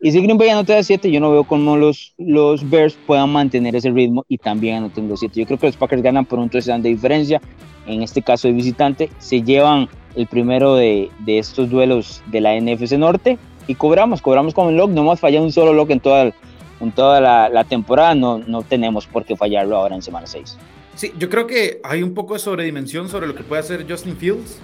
Y 0.00 0.12
si 0.12 0.20
Green 0.20 0.36
Bay 0.36 0.48
anota 0.48 0.74
de 0.74 0.82
7, 0.82 1.10
yo 1.10 1.20
no 1.20 1.30
veo 1.30 1.44
cómo 1.44 1.76
los, 1.76 2.12
los 2.18 2.68
Bears 2.68 2.98
puedan 3.06 3.30
mantener 3.30 3.76
ese 3.76 3.90
ritmo 3.90 4.24
y 4.28 4.38
también 4.38 4.76
anoten 4.76 5.08
los 5.08 5.20
7. 5.20 5.40
Yo 5.40 5.46
creo 5.46 5.58
que 5.58 5.66
los 5.66 5.76
Packers 5.76 6.02
ganan 6.02 6.24
por 6.24 6.38
un 6.38 6.48
touchdown 6.48 6.82
de 6.82 6.88
diferencia. 6.88 7.40
En 7.86 8.02
este 8.02 8.22
caso 8.22 8.48
de 8.48 8.54
visitante, 8.54 9.10
se 9.18 9.42
llevan 9.42 9.88
el 10.16 10.26
primero 10.26 10.74
de, 10.74 11.10
de 11.20 11.38
estos 11.38 11.70
duelos 11.70 12.22
de 12.26 12.40
la 12.40 12.58
NFC 12.60 12.92
Norte 12.92 13.38
y 13.68 13.74
cobramos, 13.74 14.20
cobramos 14.20 14.54
con 14.54 14.68
el 14.68 14.76
lock. 14.76 14.90
No 14.90 15.02
hemos 15.02 15.20
fallado 15.20 15.44
un 15.44 15.52
solo 15.52 15.72
lock 15.72 15.90
en 15.90 16.00
toda, 16.00 16.32
en 16.80 16.92
toda 16.92 17.20
la, 17.20 17.48
la 17.48 17.64
temporada. 17.64 18.14
No, 18.14 18.38
no 18.38 18.62
tenemos 18.62 19.06
por 19.06 19.24
qué 19.24 19.36
fallarlo 19.36 19.76
ahora 19.76 19.94
en 19.94 20.02
semana 20.02 20.26
6. 20.26 20.56
Sí, 20.94 21.12
yo 21.18 21.28
creo 21.28 21.46
que 21.46 21.80
hay 21.84 22.02
un 22.02 22.14
poco 22.14 22.34
de 22.34 22.40
sobredimensión 22.40 23.08
sobre 23.08 23.26
lo 23.26 23.34
que 23.34 23.42
puede 23.42 23.60
hacer 23.60 23.86
Justin 23.88 24.16
Fields. 24.16 24.58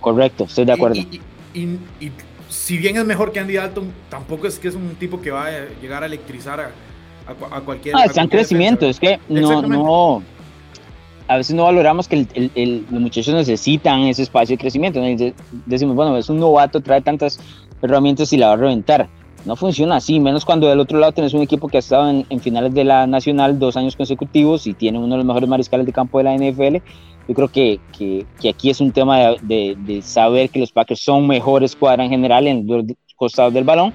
Correcto, 0.00 0.44
estoy 0.44 0.64
de 0.64 0.72
acuerdo. 0.72 0.96
Y, 0.96 1.20
y, 1.54 1.60
y, 1.60 2.06
y 2.06 2.12
si 2.48 2.78
bien 2.78 2.96
es 2.96 3.04
mejor 3.04 3.32
que 3.32 3.40
Andy 3.40 3.54
Dalton, 3.54 3.92
tampoco 4.08 4.46
es 4.46 4.58
que 4.58 4.68
es 4.68 4.74
un 4.74 4.94
tipo 4.94 5.20
que 5.20 5.30
va 5.30 5.46
a 5.46 5.50
llegar 5.82 6.02
a 6.02 6.06
electrizar 6.06 6.60
a, 6.60 6.70
a, 7.26 7.56
a 7.56 7.60
cualquier. 7.62 7.96
Ah, 7.96 8.04
está 8.04 8.22
en 8.22 8.28
crecimiento, 8.28 8.86
defensa. 8.86 9.14
es 9.14 9.18
que 9.28 9.34
no, 9.34 9.62
no. 9.62 10.22
A 11.26 11.38
veces 11.38 11.56
no 11.56 11.64
valoramos 11.64 12.06
que 12.06 12.16
el, 12.16 12.28
el, 12.34 12.50
el, 12.54 12.86
los 12.90 13.00
muchachos 13.00 13.34
necesitan 13.34 14.00
ese 14.00 14.22
espacio 14.22 14.56
de 14.56 14.60
crecimiento. 14.60 15.00
¿no? 15.00 15.32
Decimos, 15.66 15.96
bueno, 15.96 16.16
es 16.18 16.28
un 16.28 16.38
novato, 16.38 16.80
trae 16.80 17.00
tantas 17.00 17.40
herramientas 17.80 18.32
y 18.32 18.36
la 18.36 18.48
va 18.48 18.52
a 18.52 18.56
reventar. 18.56 19.08
No 19.44 19.56
funciona 19.56 19.96
así, 19.96 20.20
menos 20.20 20.44
cuando 20.44 20.68
del 20.68 20.80
otro 20.80 20.98
lado 20.98 21.12
tienes 21.12 21.34
un 21.34 21.42
equipo 21.42 21.68
que 21.68 21.76
ha 21.76 21.80
estado 21.80 22.08
en, 22.08 22.24
en 22.30 22.40
finales 22.40 22.72
de 22.72 22.84
la 22.84 23.06
Nacional 23.06 23.58
dos 23.58 23.76
años 23.76 23.94
consecutivos 23.94 24.66
y 24.66 24.72
tiene 24.72 24.98
uno 24.98 25.10
de 25.10 25.18
los 25.18 25.26
mejores 25.26 25.48
mariscales 25.48 25.84
de 25.84 25.92
campo 25.92 26.18
de 26.18 26.24
la 26.24 26.34
NFL 26.34 26.78
yo 27.26 27.34
creo 27.34 27.48
que, 27.48 27.80
que, 27.96 28.26
que, 28.40 28.50
aquí 28.50 28.70
es 28.70 28.80
un 28.80 28.92
tema 28.92 29.18
de, 29.18 29.38
de, 29.42 29.76
de, 29.78 30.02
saber 30.02 30.50
que 30.50 30.60
los 30.60 30.72
Packers 30.72 31.00
son 31.00 31.26
mejores 31.26 31.74
cuadra 31.74 32.04
en 32.04 32.10
general 32.10 32.46
en 32.46 32.66
los 32.66 32.84
costados 33.16 33.54
del 33.54 33.64
balón 33.64 33.92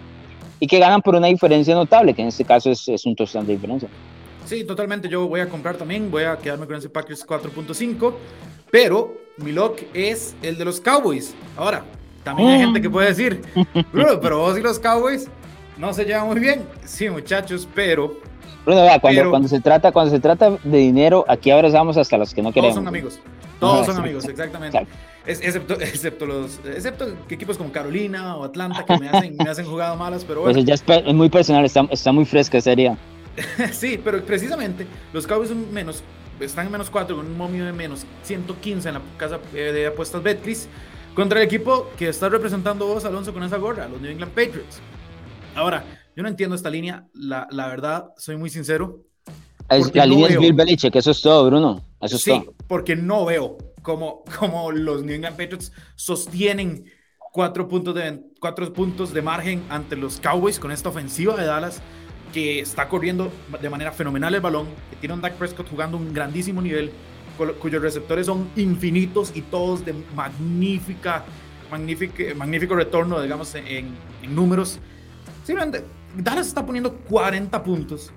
y 0.59 0.67
que 0.67 0.79
ganan 0.79 1.01
por 1.01 1.15
una 1.15 1.27
diferencia 1.27 1.75
notable, 1.75 2.13
que 2.13 2.23
en 2.23 2.29
este 2.29 2.43
caso 2.43 2.71
es, 2.71 2.87
es 2.87 3.05
un 3.05 3.15
touchdown 3.15 3.45
de 3.45 3.53
diferencia. 3.53 3.89
Sí, 4.45 4.63
totalmente. 4.63 5.07
Yo 5.07 5.27
voy 5.27 5.41
a 5.41 5.47
comprar 5.47 5.77
también, 5.77 6.09
voy 6.09 6.23
a 6.23 6.37
quedarme 6.37 6.65
con 6.65 6.75
ese 6.75 6.89
Packers 6.89 7.25
4.5, 7.25 8.13
pero 8.71 9.13
mi 9.37 9.51
lock 9.51 9.81
es 9.93 10.35
el 10.41 10.57
de 10.57 10.65
los 10.65 10.81
Cowboys. 10.81 11.35
Ahora, 11.55 11.85
también 12.23 12.49
hay 12.49 12.59
gente 12.59 12.81
que 12.81 12.89
puede 12.89 13.09
decir, 13.09 13.41
pero 13.93 14.39
vos 14.39 14.57
y 14.57 14.61
los 14.61 14.79
Cowboys 14.79 15.29
no 15.79 15.93
se 15.93 16.05
llevan 16.05 16.27
muy 16.27 16.39
bien. 16.39 16.67
Sí, 16.83 17.09
muchachos, 17.09 17.67
pero 17.73 18.17
Bruno, 18.65 18.81
vea, 18.81 18.99
cuando, 18.99 19.19
pero, 19.19 19.29
cuando, 19.29 19.47
se 19.47 19.59
trata, 19.59 19.91
cuando 19.91 20.11
se 20.11 20.19
trata 20.19 20.51
de 20.63 20.77
dinero, 20.77 21.25
aquí 21.27 21.49
abrazamos 21.49 21.97
hasta 21.97 22.17
los 22.17 22.33
que 22.33 22.41
no 22.41 22.51
queremos. 22.51 22.75
Todos 22.75 22.85
son 22.85 22.87
amigos. 22.87 23.19
Todos 23.59 23.85
son 23.85 23.97
amigos, 23.97 24.25
exactamente. 24.25 24.87
Excepto, 25.25 25.79
excepto, 25.79 26.25
los, 26.25 26.59
excepto 26.65 27.07
equipos 27.29 27.57
como 27.57 27.71
Carolina 27.71 28.35
o 28.37 28.43
Atlanta 28.43 28.85
que 28.85 28.97
me 28.97 29.09
hacen, 29.09 29.35
me 29.37 29.49
hacen 29.49 29.65
jugado 29.65 29.95
malas, 29.95 30.23
pero 30.25 30.41
bueno. 30.41 30.53
Pues 30.53 30.65
ya 30.65 30.73
es, 30.73 30.83
es 30.87 31.13
muy 31.13 31.29
personal, 31.29 31.65
está, 31.65 31.87
está 31.91 32.11
muy 32.11 32.25
fresca 32.25 32.59
sería. 32.61 32.97
sí, 33.71 33.99
pero 34.03 34.23
precisamente 34.23 34.87
los 35.13 35.27
Cowboys 35.27 35.49
son 35.49 35.71
menos, 35.73 36.03
están 36.39 36.65
en 36.65 36.71
menos 36.71 36.89
4 36.89 37.15
con 37.15 37.25
un 37.25 37.37
momio 37.37 37.65
de 37.65 37.73
menos 37.73 38.05
115 38.23 38.87
en 38.87 38.95
la 38.95 39.01
casa 39.17 39.39
de 39.53 39.87
apuestas 39.87 40.23
Betcris 40.23 40.67
contra 41.15 41.39
el 41.39 41.45
equipo 41.45 41.89
que 41.97 42.09
está 42.09 42.29
representando 42.29 42.87
vos, 42.87 43.05
Alonso, 43.05 43.33
con 43.33 43.43
esa 43.43 43.57
gorra, 43.57 43.87
los 43.87 44.01
New 44.01 44.11
England 44.11 44.31
Patriots. 44.31 44.81
Ahora, 45.59 45.83
yo 46.15 46.23
no 46.23 46.29
entiendo 46.29 46.55
esta 46.55 46.69
línea, 46.69 47.05
la, 47.13 47.45
la 47.51 47.67
verdad, 47.67 48.11
soy 48.17 48.37
muy 48.37 48.49
sincero. 48.49 49.03
Es, 49.69 49.93
la 49.93 50.05
no 50.05 50.05
línea 50.05 50.27
veo. 50.29 50.39
es 50.39 50.39
Bill 50.39 50.53
Belichick, 50.53 50.95
eso 50.95 51.11
es 51.11 51.21
todo, 51.21 51.45
Bruno. 51.47 51.83
Eso 51.99 52.15
es 52.15 52.21
sí, 52.21 52.31
todo. 52.31 52.55
porque 52.65 52.95
no 52.95 53.25
veo 53.25 53.57
cómo, 53.81 54.23
cómo 54.39 54.71
los 54.71 55.03
New 55.03 55.13
England 55.13 55.35
Patriots 55.35 55.73
sostienen 55.95 56.85
cuatro 57.33 57.67
puntos, 57.67 57.93
de, 57.93 58.21
cuatro 58.39 58.71
puntos 58.71 59.13
de 59.13 59.21
margen 59.21 59.61
ante 59.69 59.97
los 59.97 60.21
Cowboys 60.21 60.59
con 60.59 60.71
esta 60.71 60.87
ofensiva 60.87 61.35
de 61.35 61.45
Dallas 61.45 61.81
que 62.33 62.61
está 62.61 62.87
corriendo 62.87 63.29
de 63.61 63.69
manera 63.69 63.91
fenomenal 63.91 64.33
el 64.33 64.41
balón, 64.41 64.67
que 64.89 64.95
tiene 64.95 65.13
un 65.13 65.21
Dak 65.21 65.33
Prescott 65.33 65.69
jugando 65.69 65.97
un 65.97 66.13
grandísimo 66.13 66.61
nivel, 66.61 66.91
cuyos 67.59 67.81
receptores 67.81 68.27
son 68.27 68.49
infinitos 68.55 69.31
y 69.35 69.41
todos 69.41 69.83
de 69.83 69.93
magnífica, 70.15 71.25
magnífico, 71.69 72.13
magnífico 72.37 72.75
retorno, 72.75 73.21
digamos, 73.21 73.53
en, 73.55 73.89
en 74.21 74.35
números. 74.35 74.79
Simplemente 75.49 75.83
Dallas 76.15 76.45
está 76.45 76.63
poniendo 76.63 76.93
40 77.09 77.63
puntos. 77.63 78.11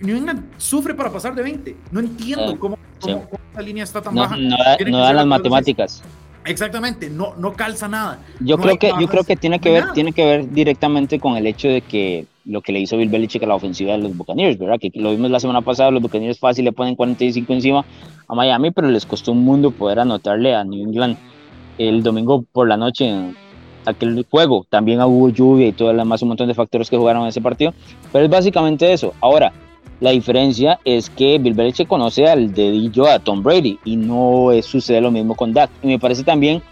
New 0.00 0.16
England 0.16 0.42
sufre 0.56 0.92
para 0.92 1.08
pasar 1.12 1.36
de 1.36 1.42
20. 1.44 1.76
No 1.92 2.00
entiendo 2.00 2.50
sí, 2.50 2.56
cómo, 2.56 2.74
sí. 2.74 3.12
cómo, 3.12 3.28
cómo, 3.30 3.40
esa 3.52 3.62
línea 3.62 3.84
está 3.84 4.02
tan 4.02 4.12
no, 4.12 4.22
baja. 4.22 4.36
No, 4.36 4.56
no 4.88 4.98
da 4.98 5.12
las 5.12 5.24
matemáticas. 5.24 6.02
Exactamente, 6.44 7.10
no, 7.10 7.36
no 7.36 7.52
calza 7.52 7.86
nada. 7.86 8.18
Yo 8.40 8.56
no 8.56 8.64
creo 8.64 8.76
que 8.76 8.92
yo 9.00 9.06
creo 9.06 9.22
que 9.22 9.36
tiene 9.36 9.60
que 9.60 9.70
ver 9.70 9.82
nada. 9.82 9.94
tiene 9.94 10.12
que 10.12 10.24
ver 10.24 10.50
directamente 10.50 11.20
con 11.20 11.36
el 11.36 11.46
hecho 11.46 11.68
de 11.68 11.80
que 11.82 12.26
lo 12.44 12.60
que 12.60 12.72
le 12.72 12.80
hizo 12.80 12.96
Bill 12.96 13.08
Belichick 13.08 13.44
a 13.44 13.46
la 13.46 13.54
ofensiva 13.54 13.92
de 13.92 13.98
los 13.98 14.16
Buccaneers, 14.16 14.58
¿verdad? 14.58 14.80
Que 14.80 14.90
lo 14.96 15.12
vimos 15.12 15.30
la 15.30 15.38
semana 15.38 15.60
pasada, 15.60 15.92
los 15.92 16.02
Buccaneers 16.02 16.40
fácil 16.40 16.64
le 16.64 16.72
ponen 16.72 16.96
45 16.96 17.52
encima 17.52 17.84
a 18.26 18.34
Miami, 18.34 18.72
pero 18.72 18.88
les 18.88 19.06
costó 19.06 19.30
un 19.30 19.44
mundo 19.44 19.70
poder 19.70 20.00
anotarle 20.00 20.56
a 20.56 20.64
New 20.64 20.88
England 20.88 21.18
el 21.78 22.02
domingo 22.02 22.42
por 22.50 22.66
la 22.66 22.76
noche 22.76 23.32
aquel 23.86 24.26
juego. 24.30 24.66
También 24.68 25.00
hubo 25.00 25.28
lluvia 25.30 25.68
y 25.68 25.72
todo 25.72 25.92
lo 25.92 25.98
demás, 26.00 26.22
un 26.22 26.28
montón 26.28 26.48
de 26.48 26.54
factores 26.54 26.90
que 26.90 26.96
jugaron 26.96 27.22
en 27.22 27.28
ese 27.28 27.40
partido. 27.40 27.72
Pero 28.12 28.24
es 28.24 28.30
básicamente 28.30 28.92
eso. 28.92 29.14
Ahora, 29.20 29.52
la 30.00 30.10
diferencia 30.10 30.78
es 30.84 31.08
que 31.08 31.38
Bill 31.38 31.54
Belichick 31.54 31.88
conoce 31.88 32.26
al 32.28 32.52
dedillo 32.52 33.06
a 33.06 33.18
Tom 33.18 33.42
Brady 33.42 33.78
y 33.84 33.96
no 33.96 34.52
es, 34.52 34.66
sucede 34.66 35.00
lo 35.00 35.10
mismo 35.10 35.34
con 35.34 35.54
Dak. 35.54 35.70
Y 35.82 35.86
me 35.86 35.98
parece 35.98 36.22
también 36.22 36.62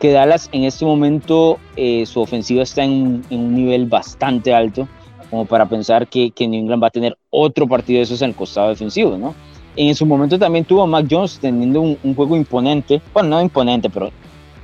que 0.00 0.12
Dallas 0.12 0.48
en 0.52 0.64
este 0.64 0.84
momento 0.84 1.58
eh, 1.76 2.06
su 2.06 2.20
ofensiva 2.20 2.62
está 2.62 2.84
en, 2.84 3.22
en, 3.30 3.40
un 3.40 3.54
nivel 3.54 3.86
bastante 3.86 4.54
alto 4.54 4.88
como 5.30 5.44
para 5.44 5.66
pensar 5.68 6.06
que, 6.06 6.30
que, 6.30 6.46
New 6.46 6.60
England 6.60 6.82
va 6.82 6.88
a 6.88 6.90
tener 6.90 7.16
otro 7.30 7.66
partido 7.66 7.98
de 7.98 8.04
esos 8.04 8.22
en 8.22 8.30
el 8.30 8.36
costado 8.36 8.68
defensivo, 8.68 9.18
¿no? 9.18 9.34
En 9.74 9.94
su 9.94 10.06
momento 10.06 10.38
también 10.38 10.64
tuvo 10.64 10.82
a 10.82 10.86
Mac 10.86 11.06
Jones 11.10 11.38
teniendo 11.40 11.80
un, 11.80 11.98
un 12.02 12.14
juego 12.14 12.36
imponente, 12.36 13.02
bueno, 13.12 13.30
no 13.30 13.42
imponente, 13.42 13.90
pero 13.90 14.10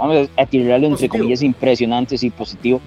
vamos 0.02 0.28
a 0.36 0.46
tirarlo 0.46 0.88
entre 0.88 1.08
comillas 1.08 1.42
impresionantes 1.42 2.22
y 2.24 2.30
positivo 2.30 2.80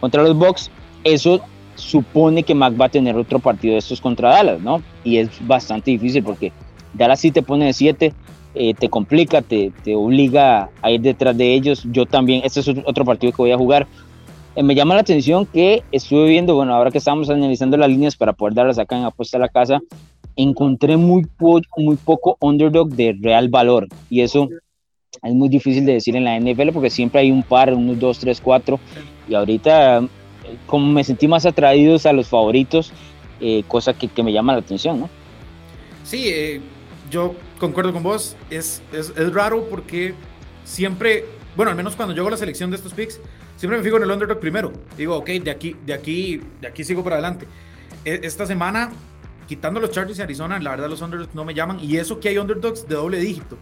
contra 0.00 0.22
los 0.22 0.36
Bucks, 0.36 0.70
eso 1.04 1.40
supone 1.74 2.42
que 2.42 2.54
Mac 2.54 2.74
va 2.80 2.86
a 2.86 2.88
tener 2.88 3.16
otro 3.16 3.38
partido 3.38 3.72
de 3.72 3.78
estos 3.78 4.00
contra 4.00 4.30
Dallas, 4.30 4.60
¿no? 4.60 4.82
Y 5.02 5.18
es 5.18 5.28
bastante 5.46 5.90
difícil 5.90 6.22
porque 6.22 6.52
Dallas 6.94 7.20
sí 7.20 7.30
te 7.30 7.42
pone 7.42 7.66
de 7.66 7.72
7, 7.72 8.14
eh, 8.54 8.74
te 8.74 8.88
complica, 8.88 9.42
te, 9.42 9.72
te, 9.82 9.94
obliga 9.94 10.70
a 10.82 10.90
ir 10.90 11.00
detrás 11.00 11.36
de 11.36 11.54
ellos. 11.54 11.82
Yo 11.90 12.06
también, 12.06 12.42
este 12.44 12.60
es 12.60 12.68
otro 12.84 13.04
partido 13.04 13.32
que 13.32 13.42
voy 13.42 13.52
a 13.52 13.58
jugar. 13.58 13.86
Eh, 14.56 14.62
me 14.62 14.74
llama 14.74 14.94
la 14.94 15.00
atención 15.00 15.46
que 15.46 15.82
estuve 15.92 16.28
viendo, 16.28 16.54
bueno, 16.54 16.74
ahora 16.74 16.90
que 16.90 16.98
estamos 16.98 17.30
analizando 17.30 17.76
las 17.76 17.88
líneas 17.88 18.16
para 18.16 18.32
poder 18.32 18.54
darlas 18.54 18.78
acá 18.78 18.96
en 18.96 19.04
apuesta 19.04 19.36
a 19.36 19.40
la 19.40 19.48
casa, 19.48 19.80
encontré 20.36 20.96
muy, 20.96 21.24
po 21.24 21.60
muy 21.76 21.96
poco 21.96 22.36
underdog 22.40 22.90
de 22.90 23.16
real 23.20 23.48
valor 23.48 23.88
y 24.08 24.20
eso 24.20 24.48
es 25.22 25.34
muy 25.34 25.48
difícil 25.48 25.84
de 25.84 25.94
decir 25.94 26.16
en 26.16 26.24
la 26.24 26.38
NFL 26.38 26.70
porque 26.72 26.90
siempre 26.90 27.20
hay 27.20 27.30
un 27.30 27.42
par, 27.42 27.72
unos 27.74 27.98
2, 27.98 28.18
3, 28.18 28.40
4 28.40 28.80
y 29.28 29.34
ahorita 29.34 30.02
como 30.66 30.92
me 30.92 31.04
sentí 31.04 31.28
más 31.28 31.46
atraídos 31.46 32.06
a 32.06 32.12
los 32.12 32.28
favoritos, 32.28 32.92
eh, 33.40 33.62
cosa 33.68 33.94
que, 33.94 34.08
que, 34.08 34.22
me 34.22 34.32
llama 34.32 34.52
la 34.52 34.60
atención, 34.60 35.00
¿no? 35.00 35.10
Sí, 36.04 36.28
eh, 36.28 36.60
yo 37.10 37.34
concuerdo 37.58 37.92
con 37.92 38.02
vos, 38.02 38.36
es, 38.50 38.82
es, 38.92 39.12
es, 39.16 39.32
raro 39.32 39.68
porque 39.68 40.14
siempre, 40.64 41.24
bueno, 41.56 41.70
al 41.70 41.76
menos 41.76 41.96
cuando 41.96 42.14
yo 42.14 42.22
hago 42.22 42.30
la 42.30 42.36
selección 42.36 42.70
de 42.70 42.76
estos 42.76 42.94
picks, 42.94 43.20
siempre 43.56 43.78
me 43.78 43.84
fijo 43.84 43.96
en 43.96 44.02
el 44.02 44.10
underdog 44.10 44.40
primero. 44.40 44.72
Digo, 44.96 45.16
ok, 45.16 45.28
de 45.28 45.50
aquí, 45.50 45.76
de 45.86 45.94
aquí, 45.94 46.40
de 46.60 46.68
aquí 46.68 46.84
sigo 46.84 47.04
para 47.04 47.16
adelante. 47.16 47.46
E, 48.04 48.20
esta 48.22 48.46
semana, 48.46 48.90
quitando 49.46 49.80
los 49.80 49.90
Chargers 49.90 50.18
y 50.18 50.22
Arizona, 50.22 50.58
la 50.58 50.70
verdad 50.70 50.88
los 50.88 51.00
underdogs 51.00 51.34
no 51.34 51.44
me 51.44 51.54
llaman, 51.54 51.78
y 51.80 51.96
eso 51.96 52.18
que 52.18 52.28
hay 52.28 52.38
underdogs 52.38 52.88
de 52.88 52.94
doble 52.94 53.18
dígito, 53.18 53.56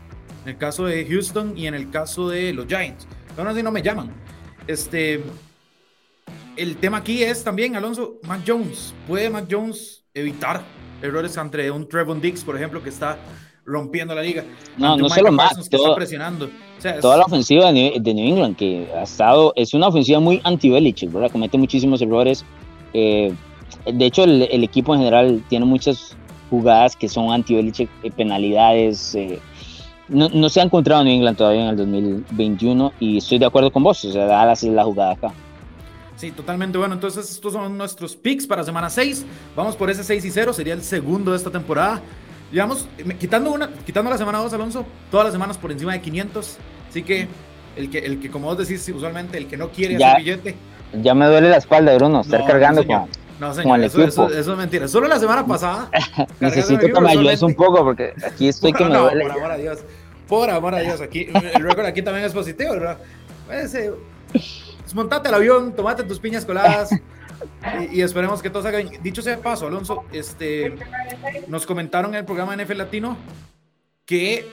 en 0.45 0.51
el 0.51 0.57
caso 0.57 0.87
de 0.87 1.07
Houston 1.07 1.57
y 1.57 1.67
en 1.67 1.75
el 1.75 1.91
caso 1.91 2.29
de 2.29 2.53
los 2.53 2.67
Giants. 2.67 3.07
Aún 3.37 3.49
así 3.49 3.63
no 3.63 3.71
me 3.71 3.83
llaman. 3.83 4.13
Este, 4.67 5.23
el 6.57 6.77
tema 6.77 6.99
aquí 6.99 7.23
es 7.23 7.45
también, 7.45 7.77
Alonso, 7.77 8.19
Mac 8.27 8.43
Jones. 8.47 8.95
¿Puede 9.07 9.31
Mac 9.31 9.47
Jones 9.51 10.05
evitar 10.13 10.63
errores 11.01 11.37
entre 11.37 11.71
un 11.71 11.89
Trevon 11.89 12.21
Dix, 12.21 12.43
por 12.43 12.57
ejemplo, 12.57 12.83
que 12.83 12.89
está 12.89 13.17
rompiendo 13.65 14.15
la 14.15 14.23
liga? 14.23 14.45
No, 14.77 14.97
no 14.97 15.09
solo 15.09 15.31
Mac, 15.31 15.53
que 15.55 15.77
todo, 15.77 15.87
está 15.87 15.97
presionando. 15.97 16.47
O 16.47 16.81
sea, 16.81 16.99
toda 17.01 17.15
es... 17.15 17.19
la 17.21 17.27
ofensiva 17.27 17.67
de 17.67 17.73
New, 17.73 18.03
de 18.03 18.15
New, 18.15 18.27
England, 18.27 18.57
que 18.57 18.89
ha 18.95 19.03
estado, 19.03 19.53
es 19.57 19.73
una 19.73 19.89
ofensiva 19.89 20.21
muy 20.21 20.41
anti-Belichick, 20.43 21.13
¿verdad? 21.13 21.31
Comete 21.31 21.57
muchísimos 21.57 22.03
errores. 22.03 22.45
Eh, 22.93 23.33
de 23.87 24.07
hecho, 24.07 24.25
el, 24.25 24.43
el, 24.51 24.65
equipo 24.65 24.95
en 24.95 25.01
general 25.01 25.45
tiene 25.49 25.65
muchas 25.65 26.17
jugadas 26.51 26.97
que 26.97 27.09
son 27.09 27.33
anti-Belichick, 27.33 27.89
eh, 28.03 28.11
penalidades. 28.11 29.15
Eh, 29.15 29.39
no, 30.09 30.29
no, 30.29 30.49
se 30.49 30.61
ha 30.61 30.65
encontrado 30.65 31.05
New 31.05 31.13
England 31.15 31.37
todavía 31.37 31.63
en 31.65 31.69
el 31.71 31.77
2021 31.77 32.93
y 33.01 33.19
estoy 33.19 33.39
de 33.39 33.47
acuerdo 33.47 33.71
con 33.71 33.83
vos, 33.83 34.05
o 34.05 34.13
sea, 34.13 34.25
Dallas 34.27 34.63
es 34.63 34.71
la 34.73 34.85
jugada 34.85 35.13
acá. 35.13 35.33
Sí, 36.17 36.33
totalmente 36.33 36.77
bueno. 36.79 36.95
Entonces, 36.95 37.31
estos 37.31 37.53
son 37.53 37.79
nuestros 37.79 38.17
picks 38.17 38.45
para 38.47 38.65
semana 38.65 38.91
6. 38.91 39.25
Vamos 39.55 39.77
por 39.77 39.89
ese 39.89 40.03
6 40.03 40.25
y 40.25 40.31
0, 40.33 40.53
sería 40.53 40.75
el 40.75 40.83
segundo 40.83 41.31
de 41.31 41.37
esta 41.37 41.51
temporada. 41.51 42.01
Digamos, 42.51 42.89
quitando, 43.21 43.53
una, 43.53 43.69
quitando 43.87 44.11
la 44.11 44.19
semana 44.19 44.39
2, 44.39 44.53
Alonso, 44.55 44.85
todas 45.13 45.27
las 45.27 45.33
semanas 45.33 45.57
por 45.59 45.71
encima 45.71 45.93
de 45.93 46.01
500. 46.01 46.57
Así 46.91 47.03
que 47.05 47.29
el 47.77 47.89
que, 47.91 47.99
el 47.99 48.19
que 48.21 48.31
como 48.31 48.49
vos 48.49 48.59
decís, 48.59 48.89
usualmente 48.93 49.39
el 49.39 49.47
que 49.47 49.57
no 49.57 49.69
quiere 49.69 49.97
ya, 49.97 50.13
hacer 50.15 50.25
billete. 50.25 50.57
Ya 51.03 51.15
me 51.15 51.27
duele 51.27 51.51
la 51.51 51.59
espalda, 51.59 51.95
Bruno, 51.95 52.23
estar 52.23 52.41
No, 52.41 52.47
cargando 52.47 52.81
no, 52.81 52.87
señor. 52.87 53.01
con... 53.03 53.11
No, 53.39 53.55
señor, 53.55 53.79
el 53.79 53.85
eso, 53.85 54.03
eso- 54.03 54.23
equipo. 54.25 54.41
eso 54.41 54.53
es 54.53 54.59
mentira. 54.59 54.89
Solo 54.89 55.07
la 55.07 55.21
semana 55.21 55.47
pasada. 55.47 55.89
Necesito 56.41 56.81
que 56.87 57.01
me 57.01 57.11
ayudes 57.13 57.43
un 57.43 57.55
poco 57.55 57.85
porque 57.85 58.13
aquí 58.27 58.49
estoy 58.49 58.73
que 58.73 58.85
me 58.87 58.91
no, 58.91 59.03
duele. 59.03 59.23
por 59.23 59.33
amor 59.33 59.51
a 59.53 59.57
Dios. 59.57 59.79
Por 60.29 60.51
amor 60.51 60.75
a 60.75 60.79
Dios. 60.81 61.01
Aquí, 61.01 61.27
el 61.55 61.63
récord 61.63 61.87
aquí 61.87 62.03
también 62.03 62.27
es 62.27 62.33
positivo, 62.33 62.73
¿verdad? 62.73 62.99
Pues, 63.47 63.75
eh, 63.75 63.91
desmontate 64.85 65.29
el 65.29 65.35
avión, 65.35 65.75
tomate 65.75 66.03
tus 66.05 66.21
piñas 66.21 66.45
coladas 66.45 66.91
y, 67.91 67.99
y 67.99 68.03
esperemos 68.03 68.43
que 68.43 68.51
todo 68.51 68.63
salga 68.63 68.79
bien. 68.79 69.03
Dicho 69.03 69.23
sea 69.23 69.37
de 69.37 69.43
paso, 69.43 69.67
Alonso, 69.67 70.05
este, 70.13 70.75
nos 71.47 71.67
comentaron 71.67 72.11
en 72.13 72.19
el 72.21 72.25
programa 72.25 72.55
NFL 72.57 72.77
Latino 72.77 73.17
que, 74.05 74.47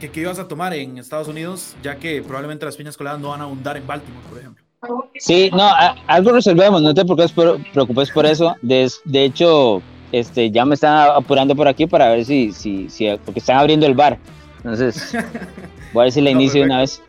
que, 0.00 0.20
ibas 0.20 0.38
a 0.38 0.46
tomar 0.48 0.74
en 0.74 0.98
Estados 0.98 1.28
Unidos, 1.28 1.76
ya 1.82 1.96
que 1.96 2.22
probablemente 2.22 2.64
las 2.64 2.76
piñas 2.76 2.96
coladas 2.96 3.20
no 3.20 3.30
van 3.30 3.40
a 3.40 3.44
abundar 3.44 3.76
en 3.76 3.86
Baltimore, 3.86 4.24
por 4.28 4.38
ejemplo. 4.38 4.64
Sí, 5.18 5.50
no, 5.52 5.62
a- 5.64 5.96
algo 6.06 6.32
resolvemos, 6.32 6.82
no 6.82 6.94
te 6.94 7.04
preocupes 7.04 7.32
por, 7.32 7.60
preocupes 7.72 8.10
por 8.10 8.26
eso. 8.26 8.54
De, 8.62 8.88
de 9.04 9.24
hecho, 9.24 9.82
este, 10.12 10.50
ya 10.50 10.64
me 10.64 10.74
están 10.74 11.10
apurando 11.16 11.56
por 11.56 11.66
aquí 11.66 11.86
para 11.86 12.10
ver 12.10 12.24
si, 12.24 12.52
si, 12.52 12.88
si, 12.88 13.08
porque 13.24 13.40
están 13.40 13.58
abriendo 13.58 13.86
el 13.86 13.94
bar. 13.94 14.18
Entonces, 14.66 15.12
voy 15.92 16.02
a 16.02 16.04
ver 16.04 16.12
si 16.12 16.20
la 16.20 16.32
No, 16.32 16.40
inicio 16.40 16.60
de 16.60 16.66
una 16.66 16.80
vez. 16.80 17.00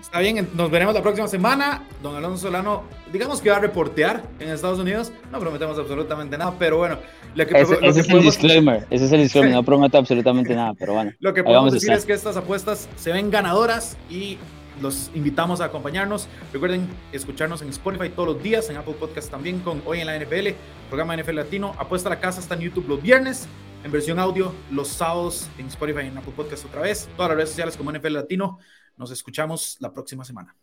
Está 0.00 0.18
bien, 0.20 0.48
nos 0.54 0.70
veremos 0.70 0.94
la 0.94 1.02
próxima 1.02 1.28
semana. 1.28 1.82
Don 2.02 2.16
Alonso 2.16 2.46
Solano, 2.46 2.82
digamos 3.12 3.40
que 3.40 3.50
va 3.50 3.56
a 3.56 3.60
reportear 3.60 4.22
en 4.38 4.48
Estados 4.48 4.78
Unidos. 4.78 5.12
No 5.30 5.38
prometemos 5.38 5.78
absolutamente 5.78 6.36
nada, 6.36 6.54
pero 6.58 6.78
bueno, 6.78 6.98
lo 7.34 7.46
que, 7.46 7.60
Ese, 7.60 7.74
lo 7.74 7.78
que 7.80 7.88
ese 7.88 8.00
es 8.00 8.06
el 8.06 8.12
podemos- 8.12 8.24
disclaimer, 8.24 8.86
ese 8.90 9.04
es 9.04 9.12
el 9.12 9.20
disclaimer, 9.22 9.52
no 9.54 9.62
prometo 9.62 9.98
absolutamente 9.98 10.54
nada, 10.54 10.74
pero 10.78 10.94
bueno. 10.94 11.12
Lo 11.20 11.32
que 11.34 11.44
podemos 11.44 11.72
decir 11.72 11.92
es 11.92 12.04
que 12.04 12.12
estas 12.12 12.36
apuestas 12.36 12.88
se 12.96 13.12
ven 13.12 13.30
ganadoras 13.30 13.96
y 14.10 14.38
los 14.82 15.10
invitamos 15.14 15.60
a 15.60 15.66
acompañarnos. 15.66 16.26
Recuerden 16.52 16.88
escucharnos 17.12 17.60
en 17.62 17.68
Spotify 17.68 18.08
todos 18.08 18.34
los 18.34 18.42
días, 18.42 18.68
en 18.70 18.76
Apple 18.78 18.94
Podcast 18.98 19.30
también 19.30 19.60
con 19.60 19.82
Hoy 19.86 20.00
en 20.00 20.06
la 20.06 20.18
NFL, 20.18 20.48
programa 20.88 21.14
NFL 21.16 21.36
Latino. 21.36 21.74
Apuesta 21.78 22.08
a 22.08 22.14
la 22.14 22.20
casa 22.20 22.40
está 22.40 22.54
en 22.54 22.62
YouTube 22.62 22.88
los 22.88 23.00
viernes, 23.02 23.46
en 23.82 23.90
versión 23.90 24.18
audio 24.18 24.54
los 24.70 24.88
sábados 24.88 25.48
en 25.58 25.66
Spotify 25.66 26.02
y 26.04 26.06
en 26.08 26.18
Apple 26.18 26.32
Podcast 26.36 26.64
otra 26.64 26.82
vez. 26.82 27.08
Todas 27.16 27.30
las 27.30 27.36
redes 27.36 27.50
sociales 27.50 27.76
como 27.76 27.92
NFL 27.92 28.12
Latino. 28.12 28.58
Nos 28.96 29.10
escuchamos 29.10 29.76
la 29.80 29.92
próxima 29.92 30.24
semana. 30.24 30.54